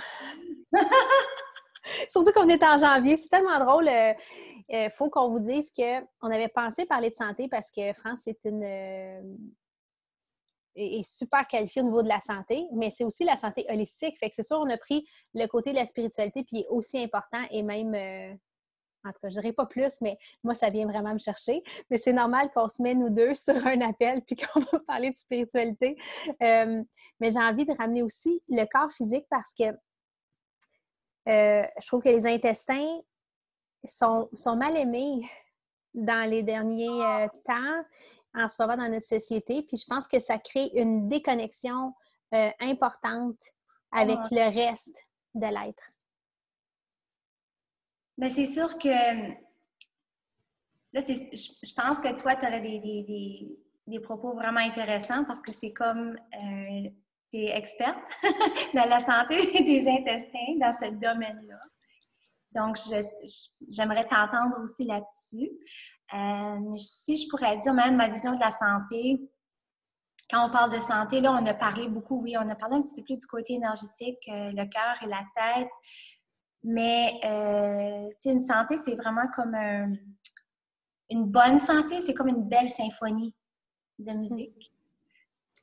[2.12, 3.18] Surtout qu'on est en janvier.
[3.18, 3.86] C'est tellement drôle.
[3.86, 4.14] Il euh,
[4.74, 8.40] euh, faut qu'on vous dise qu'on avait pensé parler de santé parce que France est
[8.46, 9.22] une euh,
[10.76, 14.18] est, super qualifiée au niveau de la santé, mais c'est aussi la santé holistique.
[14.20, 17.44] Fait que c'est sûr, on a pris le côté de la spiritualité, puis aussi important
[17.50, 18.38] et même
[19.04, 21.64] en tout cas, je dirais pas plus, mais moi, ça vient vraiment me chercher.
[21.90, 25.12] Mais c'est normal qu'on se met, nous deux, sur un appel puis qu'on va parler
[25.12, 25.98] de spiritualité.
[26.40, 29.76] mais j'ai envie de ramener aussi le corps physique parce que
[31.28, 33.00] euh, je trouve que les intestins
[33.84, 35.22] sont, mal aimés
[35.94, 37.84] dans les derniers euh, temps,
[38.34, 39.64] en ce moment dans notre société.
[39.64, 41.94] Puis je pense que ça crée une déconnexion
[42.34, 43.40] euh, importante
[43.92, 44.98] avec le reste
[45.36, 45.92] de l'être.
[48.18, 48.90] Mais c'est sûr que
[50.94, 56.18] là, je, pense que toi, tu aurais des, propos vraiment intéressants parce que c'est comme
[56.32, 58.04] tu es experte
[58.74, 61.60] dans la santé des intestins, dans ce domaine-là.
[62.54, 62.78] Donc,
[63.70, 65.50] j'aimerais t'entendre aussi là-dessus.
[66.14, 69.22] Euh, si je pourrais dire même ma vision de la santé,
[70.30, 72.82] quand on parle de santé, là, on a parlé beaucoup, oui, on a parlé un
[72.82, 75.70] petit peu plus du côté énergétique, euh, le cœur et la tête.
[76.64, 79.56] Mais, euh, une santé, c'est vraiment comme
[81.10, 83.34] une bonne santé, c'est comme une belle symphonie
[84.00, 84.72] de musique.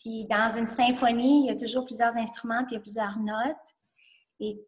[0.00, 3.18] Puis dans une symphonie, il y a toujours plusieurs instruments, puis il y a plusieurs
[3.18, 3.74] notes.
[4.40, 4.60] Et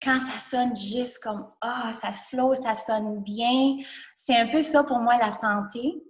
[0.00, 3.78] quand ça sonne juste comme ah, ça flow, ça sonne bien,
[4.16, 6.02] c'est un peu ça pour moi la santé.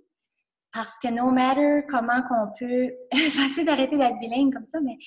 [0.72, 4.80] Parce que no matter comment qu'on peut, je vais essayer d'arrêter d'être bilingue comme ça,
[4.80, 4.98] mais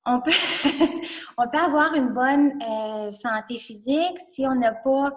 [0.06, 5.10] on peut, avoir une bonne euh, santé physique si on n'a pas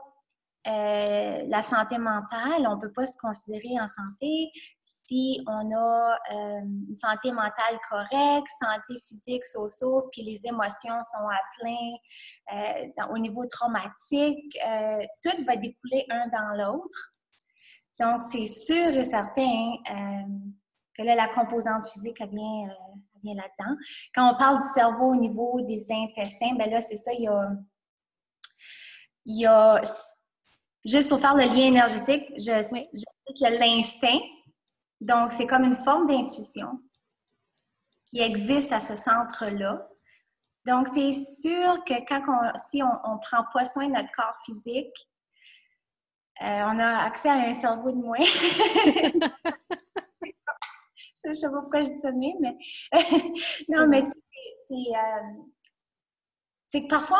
[0.67, 6.17] euh, la santé mentale, on ne peut pas se considérer en santé si on a
[6.31, 13.17] euh, une santé mentale correcte, santé physique, socio, puis les émotions sont à plein au
[13.17, 14.57] niveau traumatique.
[15.23, 17.13] tout va découler un dans l'autre.
[17.99, 19.75] Donc, c'est sûr et certain
[20.97, 22.67] que là, la composante physique, vient,
[23.23, 23.75] là-dedans.
[24.13, 27.27] Quand on parle du cerveau au niveau des intestins, ben là, c'est ça, il y
[27.27, 27.51] a,
[29.25, 29.81] il y a
[30.83, 32.89] Juste pour faire le lien énergétique, je, sais
[33.35, 34.19] qu'il y a l'instinct.
[34.99, 36.79] Donc, c'est comme une forme d'intuition
[38.07, 39.87] qui existe à ce centre-là.
[40.65, 44.37] Donc, c'est sûr que quand on, si on ne prend pas soin de notre corps
[44.43, 45.07] physique,
[46.41, 48.17] euh, on a accès à un cerveau de moins.
[51.23, 52.57] je ne sais pas pourquoi je dis ça de mais
[53.69, 54.05] non, mais
[54.67, 55.43] c'est, euh,
[56.67, 57.19] c'est que parfois,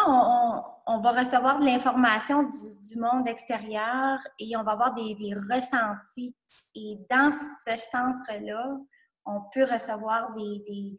[0.87, 5.15] on, va recevoir de l'information du, monde extérieur et on va avoir des,
[5.51, 6.35] ressentis.
[6.73, 8.77] Et dans ce centre-là,
[9.25, 10.95] on peut recevoir des...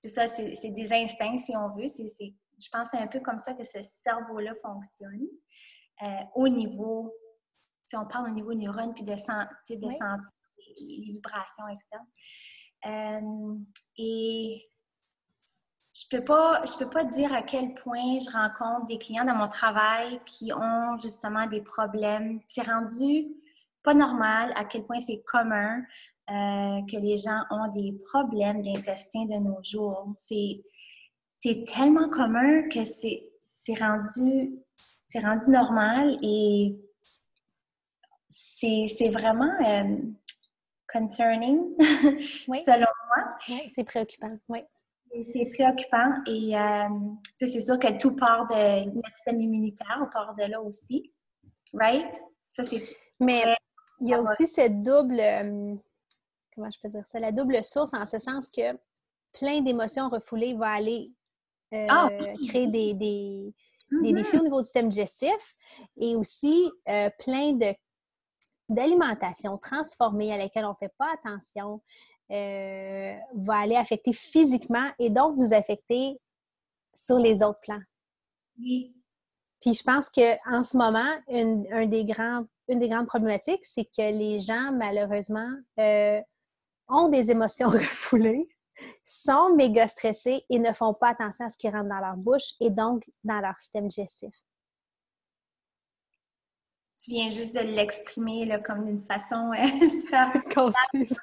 [0.00, 1.86] c'est ça, c'est des instincts, si on veut.
[1.88, 5.26] je pense que c'est un peu comme ça que ce cerveau-là fonctionne.
[6.02, 7.12] Euh, au niveau,
[7.84, 10.30] si on parle au niveau neurone, puis de, de sentir
[10.76, 12.06] les, vibrations externes.
[12.86, 13.58] Euh,
[13.98, 14.70] et
[15.92, 19.34] je peux pas, je peux pas dire à quel point je rencontre des clients dans
[19.34, 22.40] mon travail qui ont justement des problèmes.
[22.46, 23.28] C'est rendu
[23.82, 25.78] pas normal à quel point c'est commun
[26.28, 30.12] euh, que les gens ont des problèmes d'intestin de nos jours.
[30.18, 30.62] C'est,
[31.72, 33.30] tellement commun que c'est,
[33.78, 34.58] rendu,
[35.14, 36.76] rendu normal et
[38.28, 39.96] c'est, c'est vraiment euh,
[40.92, 43.34] concerning, selon moi.
[43.48, 44.60] Oui, c'est préoccupant, oui.
[45.32, 46.88] C'est préoccupant et euh,
[47.38, 51.12] c'est sûr que tout part de notre système immunitaire, on part de là aussi.
[51.72, 52.20] Right?
[52.44, 52.82] Ça, c'est.
[53.20, 53.42] Mais
[54.00, 55.18] il y a aussi cette double.
[55.18, 55.74] Euh,
[56.54, 57.18] comment je peux dire ça?
[57.18, 58.76] La double source en ce sens que
[59.32, 61.12] plein d'émotions refoulées va aller
[61.72, 62.08] euh, ah,
[62.48, 63.54] créer des, des,
[63.90, 64.14] mm-hmm.
[64.14, 65.56] défis au niveau du système digestif
[65.96, 66.70] et aussi
[67.18, 67.74] plein de
[68.68, 71.80] d'alimentation transformée à laquelle on ne fait pas attention,
[72.32, 76.18] euh, va aller affecter physiquement et donc nous affecter
[76.94, 77.82] sur les autres plans.
[78.58, 78.94] Oui.
[79.60, 83.84] Puis je pense qu'en ce moment, une, un des grands, une des grandes problématiques, c'est
[83.84, 86.20] que les gens, malheureusement, euh,
[86.88, 88.48] ont des émotions refoulées,
[89.04, 92.54] sont méga stressés et ne font pas attention à ce qui rentre dans leur bouche
[92.60, 94.34] et donc dans leur système digestif.
[97.02, 101.16] Tu viens juste de l'exprimer comme d'une façon euh, super concise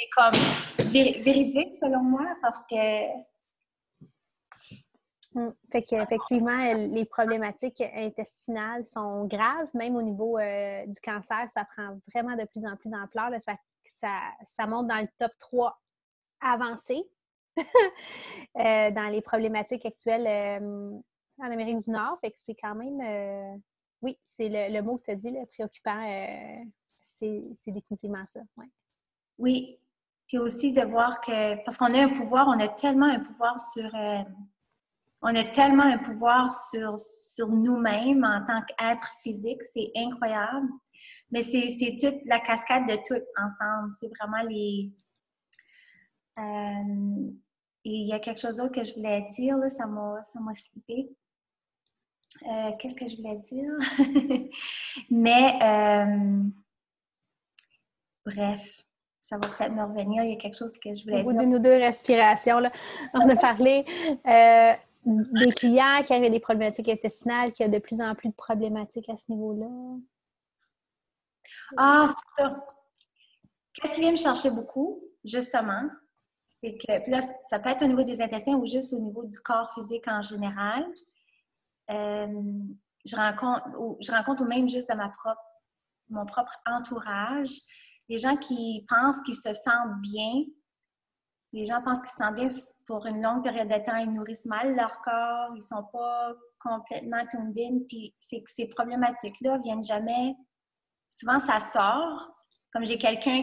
[0.00, 3.30] c'est comme véridique selon moi parce que.
[5.36, 11.64] Hum, fait qu'effectivement, les problématiques intestinales sont graves, même au niveau euh, du cancer, ça
[11.64, 13.30] prend vraiment de plus en plus d'ampleur.
[13.40, 13.54] Ça,
[13.84, 15.80] ça, ça, monte dans le top 3
[16.40, 17.08] avancé
[18.56, 20.60] dans les problématiques actuelles
[21.38, 22.18] en Amérique du Nord.
[22.20, 23.62] Fait que c'est quand même,
[24.02, 26.02] oui, c'est le, mot que tu as dit, le préoccupant,
[27.00, 28.40] c'est définitivement ça.
[29.38, 29.78] Oui,
[30.26, 33.58] puis aussi de voir que, parce qu'on a un pouvoir, on a tellement un pouvoir
[33.58, 34.22] sur, euh,
[35.22, 40.68] on a tellement un pouvoir sur, sur nous-mêmes en tant qu'être physique, c'est incroyable.
[41.30, 43.92] Mais c'est toute la cascade de tout ensemble.
[43.98, 44.92] C'est vraiment les.
[46.38, 47.30] Euh,
[47.84, 51.10] il y a quelque chose d'autre que je voulais dire, là, ça m'a slippé.
[52.46, 53.70] Euh, qu'est-ce que je voulais dire?
[55.10, 55.58] Mais,
[58.24, 58.82] bref,
[59.20, 60.24] ça va peut-être me revenir.
[60.24, 61.26] Il y a quelque chose que je voulais dire.
[61.26, 62.72] Au bout de nos deux respirations, là,
[63.14, 63.84] on a parlé
[64.26, 64.72] euh,
[65.04, 69.08] des clients qui avaient des problématiques intestinales, qui a de plus en plus de problématiques
[69.08, 69.68] à ce niveau-là.
[71.76, 72.66] Ah, c'est ça.
[73.74, 75.82] Qu'est-ce qui vient me chercher beaucoup, justement,
[76.62, 79.38] c'est que là, ça peut être au niveau des intestins ou juste au niveau du
[79.38, 80.84] corps physique en général.
[81.90, 82.42] Euh,
[83.04, 85.40] je rencontre, je rencontre ou même juste dans ma propre,
[86.08, 87.50] mon propre entourage,
[88.08, 90.44] les gens qui pensent qu'ils se sentent bien,
[91.52, 92.48] les gens pensent qu'ils se sentent bien
[92.86, 96.32] pour une longue période de temps, ils nourrissent mal leur corps, ils ne sont pas
[96.58, 100.34] complètement tuned in, puis ces problématiques-là viennent jamais.
[101.08, 102.36] Souvent, ça sort.
[102.72, 103.42] Comme j'ai quelqu'un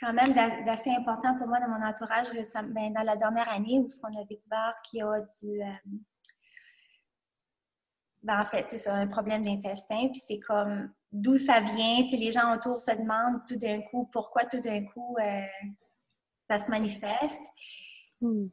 [0.00, 0.32] quand même
[0.64, 4.24] d'assez important pour moi dans mon entourage ben, dans la dernière année où on a
[4.24, 5.62] découvert qu'il y a du.
[5.62, 5.98] Euh,
[8.24, 12.06] ben, en fait, c'est un problème d'intestin, puis c'est comme d'où ça vient.
[12.10, 15.42] les gens autour se demandent tout d'un coup pourquoi tout d'un coup euh,
[16.48, 17.44] ça se manifeste.
[18.22, 18.46] Hmm.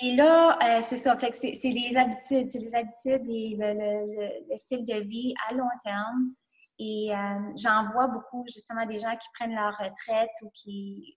[0.00, 4.56] Et là, euh, c'est ça, fait que c'est les habitudes, c'est les habitudes et le,
[4.56, 6.32] style de vie à long terme.
[6.78, 11.16] Et euh, j'en vois beaucoup justement des gens qui prennent leur retraite ou qui,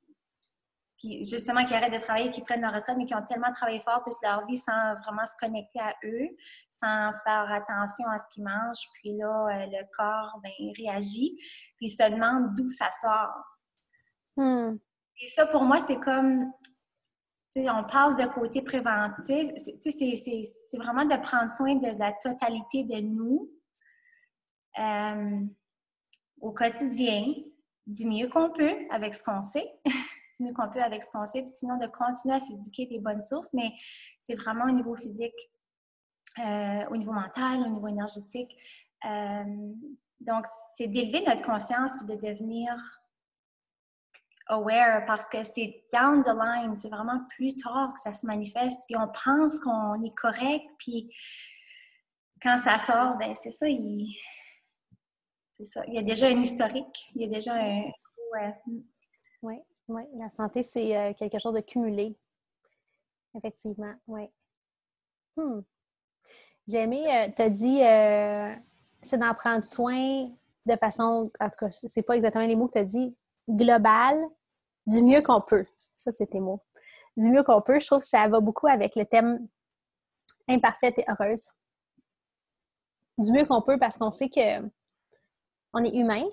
[1.02, 4.02] justement, qui arrêtent de travailler, qui prennent leur retraite, mais qui ont tellement travaillé fort
[4.04, 6.28] toute leur vie sans vraiment se connecter à eux,
[6.70, 8.88] sans faire attention à ce qu'ils mangent.
[8.96, 11.36] Puis là, euh, le corps, ben, réagit,
[11.78, 13.44] puis il se demande d'où ça sort.
[14.36, 14.78] Hmm.
[15.22, 16.52] Et ça, pour moi, c'est comme,
[17.52, 22.84] tu sais, on parle de côté préventif, c'est vraiment de prendre soin de, la totalité
[22.84, 23.50] de nous
[24.78, 25.42] euh,
[26.42, 27.26] au quotidien,
[27.88, 29.72] du mieux qu'on peut avec ce qu'on sait.
[30.54, 33.72] qu'on peut avec ce concept, sinon de continuer à s'éduquer des bonnes sources, mais
[34.20, 35.52] c'est vraiment au niveau physique,
[36.40, 38.56] euh, au niveau mental, au niveau énergétique.
[39.06, 39.44] Euh,
[40.20, 42.76] donc, c'est d'élever notre conscience et de devenir
[44.48, 48.82] aware parce que c'est down the line, c'est vraiment plus tard que ça se manifeste,
[48.88, 51.14] puis on pense qu'on est correct, puis
[52.42, 54.08] quand ça sort, ben c'est ça, il...
[55.54, 55.84] c'est ça.
[55.88, 57.80] Il y a déjà un historique, il y a déjà un...
[58.34, 58.56] Ouais.
[59.42, 59.56] Oui.
[59.90, 62.16] Oui, la santé, c'est euh, quelque chose de cumulé.
[63.36, 64.30] Effectivement, oui.
[65.36, 65.62] Hmm.
[66.68, 68.56] J'ai aimé, euh, tu as dit, euh,
[69.02, 70.30] c'est d'en prendre soin
[70.68, 73.18] de façon, en tout cas, c'est pas exactement les mots que tu as dit,
[73.50, 74.16] global,
[74.86, 75.66] du mieux qu'on peut.
[75.96, 76.62] Ça, c'est tes mots.
[77.18, 79.48] Du mieux qu'on peut, je trouve que ça va beaucoup avec le thème
[80.48, 81.50] imparfaite et heureuse.
[83.18, 84.62] Du mieux qu'on peut parce qu'on sait que
[85.74, 86.26] on est humain.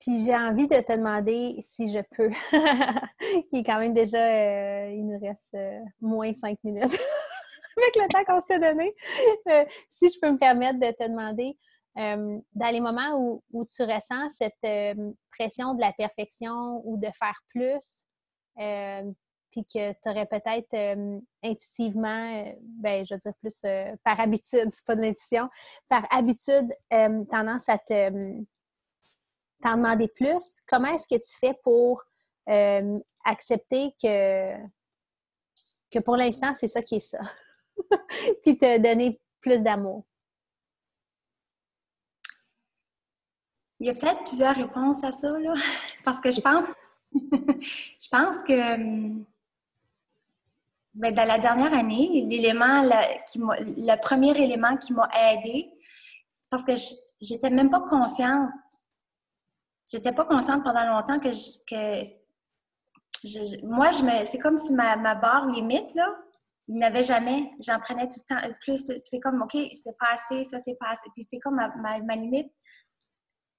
[0.00, 2.30] Puis j'ai envie de te demander si je peux.
[3.52, 6.84] il est quand même déjà, euh, il nous reste euh, moins cinq minutes
[7.76, 8.94] avec le temps qu'on s'est donné.
[9.48, 11.58] Euh, si je peux me permettre de te demander,
[11.96, 18.06] dans les moments où tu ressens cette pression de la perfection ou de faire plus,
[19.50, 23.62] puis que tu aurais peut-être intuitivement, ben, je veux dire plus
[24.04, 25.48] par habitude, c'est pas de l'intuition,
[25.88, 26.72] par habitude,
[27.30, 28.42] tendance à te
[29.62, 30.62] t'en demander plus.
[30.66, 32.02] Comment est-ce que tu fais pour
[33.24, 34.56] accepter que,
[35.90, 37.20] que pour l'instant, c'est ça qui est ça?
[38.42, 40.04] puis te donner plus d'amour?
[43.78, 45.54] Il y a peut-être plusieurs réponses à ça, là,
[46.04, 46.64] parce que je pense,
[47.12, 49.24] je pense que
[50.94, 55.70] ben, dans la dernière année, l'élément, le premier élément qui m'a aidé,
[56.50, 56.72] parce que
[57.20, 58.50] j'étais même pas consciente.
[59.90, 61.30] J'étais pas consciente pendant longtemps que,
[63.64, 66.08] moi, je me, c'est comme si ma, barre limite, là,
[66.68, 67.50] n'avait jamais.
[67.60, 68.86] J'en prenais tout le temps plus.
[69.04, 71.08] C'est comme, OK, c'est pas assez, ça, c'est pas assez.
[71.14, 72.52] Puis c'est comme ma, limite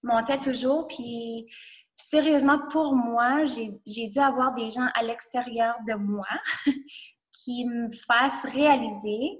[0.03, 0.87] montait toujours.
[0.87, 1.47] Puis
[1.93, 6.27] sérieusement, pour moi, j'ai dû avoir des gens à l'extérieur de moi
[7.31, 9.39] qui me fasse réaliser,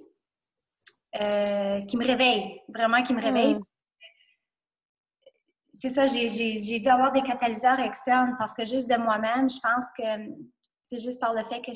[1.19, 3.55] euh, qui me réveille, vraiment qui me réveille.
[3.55, 3.63] Hmm.
[5.73, 9.85] c'est ça, j'ai dû avoir des catalyseurs externes parce que juste de moi-même, je pense
[9.97, 10.31] que
[10.81, 11.71] c'est juste par le fait que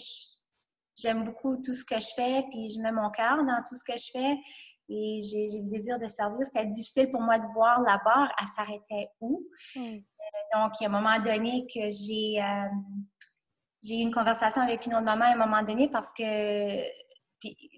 [0.96, 3.84] j'aime beaucoup tout ce que je fais, puis je mets mon cœur dans tout ce
[3.84, 4.38] que je fais
[4.90, 6.46] et j'ai le désir de servir.
[6.46, 9.44] C'était difficile pour moi de voir la barre, elle s'arrêtait où.
[9.76, 9.96] Hmm.
[9.96, 12.70] Euh, donc, il y a un moment donné que j'ai euh,
[13.86, 16.24] j'ai eu une conversation avec une autre maman à un moment donné parce que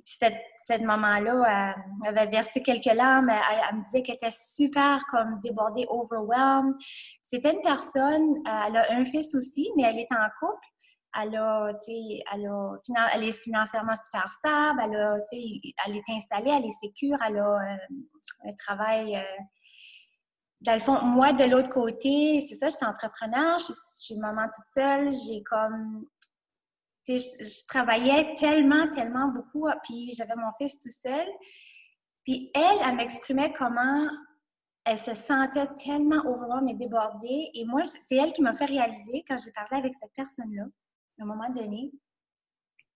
[0.05, 3.29] cette, cette maman-là avait versé quelques larmes.
[3.29, 6.75] Elle, me disait qu'elle était super comme débordée, overwhelmed.
[7.21, 10.65] C'était une personne, elle a un fils aussi, mais elle est en couple.
[11.19, 11.71] Elle, a,
[12.33, 17.17] elle, a, elle est financièrement super stable, elle, a, elle est installée, elle est sécure,
[17.27, 19.15] elle a euh, un travail.
[19.15, 19.21] Euh,
[20.61, 24.67] dans le fond, moi, de l'autre côté, c'est ça, entrepreneur, je, je, suis maman toute
[24.67, 26.05] seule, j'ai comme
[27.07, 31.25] je, travaillais tellement, tellement beaucoup, puis j'avais mon fils tout seul.
[32.25, 34.07] Puis elle, elle m'exprimait comment
[34.83, 37.49] elle se sentait tellement overwhelmed et débordée.
[37.53, 40.63] Et moi, c'est elle qui m'a fait réaliser, quand j'ai parlé avec cette personne-là,
[41.19, 41.91] à un moment donné,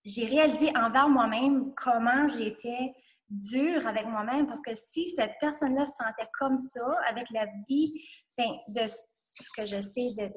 [0.03, 2.93] j'ai réalisé envers moi-même comment j'étais
[3.29, 7.93] dure avec moi-même parce que si cette personne-là se sentait comme ça, avec la vie,
[8.67, 10.31] de ce que je sais de,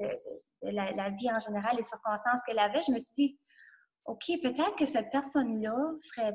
[0.71, 3.39] la, vie en général, les circonstances qu'elle avait, je me suis dit,
[4.05, 6.33] OK, peut-être que cette personne-là serait,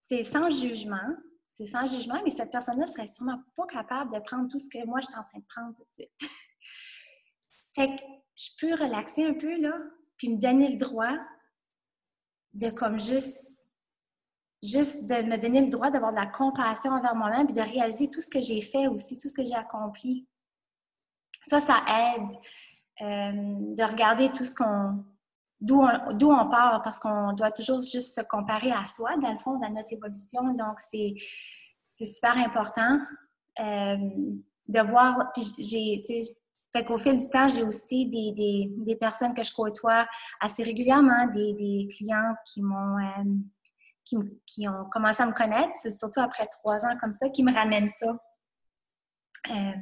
[0.00, 1.16] c'est sans jugement,
[1.48, 4.84] c'est sans jugement, mais cette personne-là serait sûrement pas capable de prendre tout ce que
[4.86, 6.12] moi, je suis en train de prendre tout de suite.
[7.74, 8.02] fait que
[8.36, 9.76] je peux relaxer un peu, là,
[10.16, 11.16] puis me donner le droit
[12.54, 13.58] de comme juste,
[14.62, 18.08] juste de me donner le droit d'avoir de la compassion envers moi-même, puis de réaliser
[18.08, 20.26] tout ce que j'ai fait aussi, tout ce que j'ai accompli.
[21.44, 22.38] Ça, ça aide
[23.00, 25.04] de regarder tout ce qu'on
[25.62, 29.38] d'où on, on, part, parce qu'on doit toujours juste se comparer à soi, dans le
[29.38, 30.42] fond, dans notre évolution.
[30.54, 31.14] Donc, c'est
[32.04, 32.98] super important
[33.60, 33.96] euh,
[34.68, 35.30] de voir.
[35.32, 36.02] Puis, j'ai,
[36.72, 40.06] fait qu'au fil du temps, j'ai aussi des, des, personnes que je côtoie
[40.40, 42.98] assez régulièrement, des, des clientes qui m'ont.
[42.98, 43.24] Euh,
[44.04, 44.16] qui,
[44.46, 47.54] qui, ont commencé à me connaître, c'est surtout après trois ans comme ça, qui me
[47.54, 48.18] ramènent ça.
[49.48, 49.72] Euh,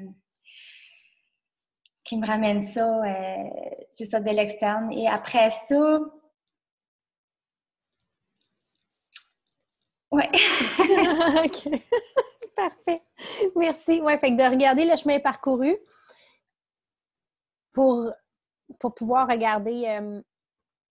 [2.11, 3.51] qui me ramène ça, euh,
[3.93, 4.91] c'est ça, de l'externe.
[4.93, 6.01] Et après ça,
[10.11, 10.29] ouais.
[11.45, 11.69] OK.
[12.57, 13.03] Parfait.
[13.55, 14.01] Merci.
[14.01, 15.77] Ouais, fait que de regarder le chemin parcouru
[17.73, 18.11] pour,
[18.81, 20.21] pour pouvoir regarder euh,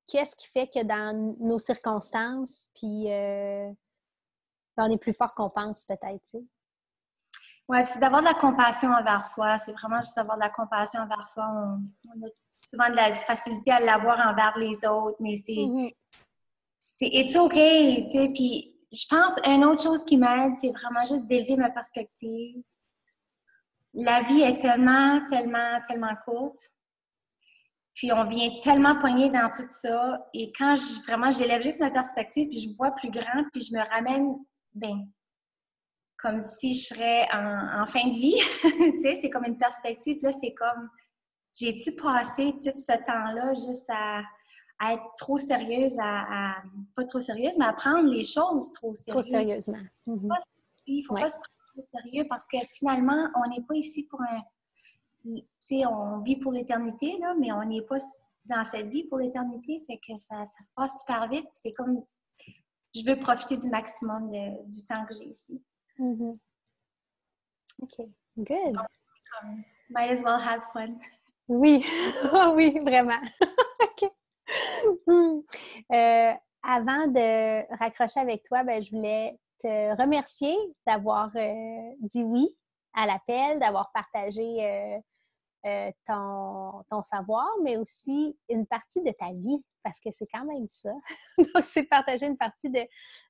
[0.06, 3.68] qu'est-ce qui fait que dans nos circonstances, puis euh,
[4.76, 6.44] on est plus fort qu'on pense peut-être, tu sais.
[7.68, 9.58] Oui, c'est d'avoir de la compassion envers soi.
[9.58, 11.46] C'est vraiment juste d'avoir de la compassion envers soi.
[11.46, 12.28] On, a
[12.62, 15.52] souvent de la facilité à l'avoir envers les autres, mais c'est.
[15.52, 15.94] Mm-hmm.
[16.78, 18.28] C'est it's okay, tu sais.
[18.30, 22.62] Puis je pense une autre chose qui m'aide, c'est vraiment juste d'élever ma perspective.
[23.92, 26.70] La vie est tellement, tellement, tellement courte.
[27.94, 30.28] Puis on vient tellement poigner dans tout ça.
[30.32, 33.74] Et quand je, vraiment j'élève juste ma perspective, puis je vois plus grand, puis je
[33.74, 34.36] me ramène,
[34.72, 35.08] ben
[36.18, 38.36] comme si je serais en, fin de vie.
[38.62, 40.18] tu sais, c'est comme une perspective.
[40.22, 40.90] Là, c'est comme,
[41.58, 44.22] j'ai-tu passé tout ce temps-là juste à,
[44.92, 46.56] être trop sérieuse, à,
[46.94, 49.22] pas trop sérieuse, mais à prendre les choses trop sérieusement.
[49.22, 49.78] Trop sérieusement.
[50.86, 54.04] Il ne faut pas se prendre trop sérieux parce que finalement, on n'est pas ici
[54.04, 54.42] pour un.
[55.24, 57.98] Tu sais, on vit pour l'éternité, là, mais on n'est pas
[58.44, 59.82] dans cette vie pour l'éternité.
[59.86, 61.48] Fait que ça, ça, se passe super vite.
[61.50, 62.02] C'est comme.
[62.94, 65.60] Je veux profiter du maximum du temps que j'ai ici.
[66.01, 66.32] Mm-hmm.
[67.82, 68.09] OK,
[68.44, 68.76] good.
[69.90, 71.01] might as well have fun.
[71.49, 71.84] Oui,
[72.55, 73.20] oui, vraiment.
[73.82, 74.11] OK.
[75.07, 75.40] Hmm.
[75.92, 76.32] Euh,
[76.62, 82.57] avant de raccrocher avec toi, ben, je voulais te remercier d'avoir euh, dit oui
[82.94, 84.99] à l'appel, d'avoir partagé euh,
[85.66, 90.44] euh, ton, ton, savoir, mais aussi une partie de ta vie, parce que c'est quand
[90.44, 90.92] même ça.
[91.38, 92.80] Donc, c'est partager une partie de,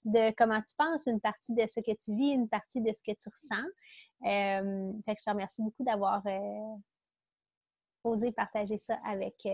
[0.05, 3.03] de, comment tu penses, une partie de ce que tu vis, une partie de ce
[3.03, 3.67] que tu ressens.
[4.25, 6.77] Euh, fait que je te remercie beaucoup d'avoir euh,
[8.05, 9.47] osé partager ça avec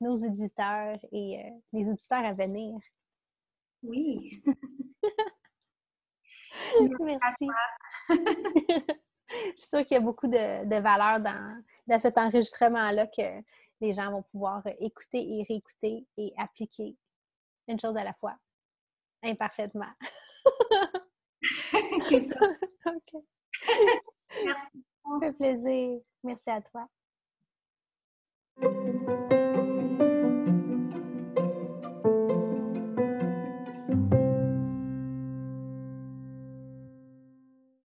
[0.00, 2.78] nos auditeurs et les auditeurs à venir.
[3.82, 4.42] Oui.
[7.00, 7.48] Merci.
[9.30, 13.42] je suis sûre qu'il y a beaucoup de, de valeur dans, dans cet enregistrement-là que
[13.80, 16.96] les gens vont pouvoir écouter et réécouter et appliquer
[17.68, 18.36] une chose à la fois,
[19.22, 19.92] imparfaitement.
[22.08, 22.36] C'est ça.
[22.86, 23.22] OK.
[24.44, 24.84] Merci.
[25.02, 26.00] Ça fait plaisir.
[26.22, 26.88] Merci à toi.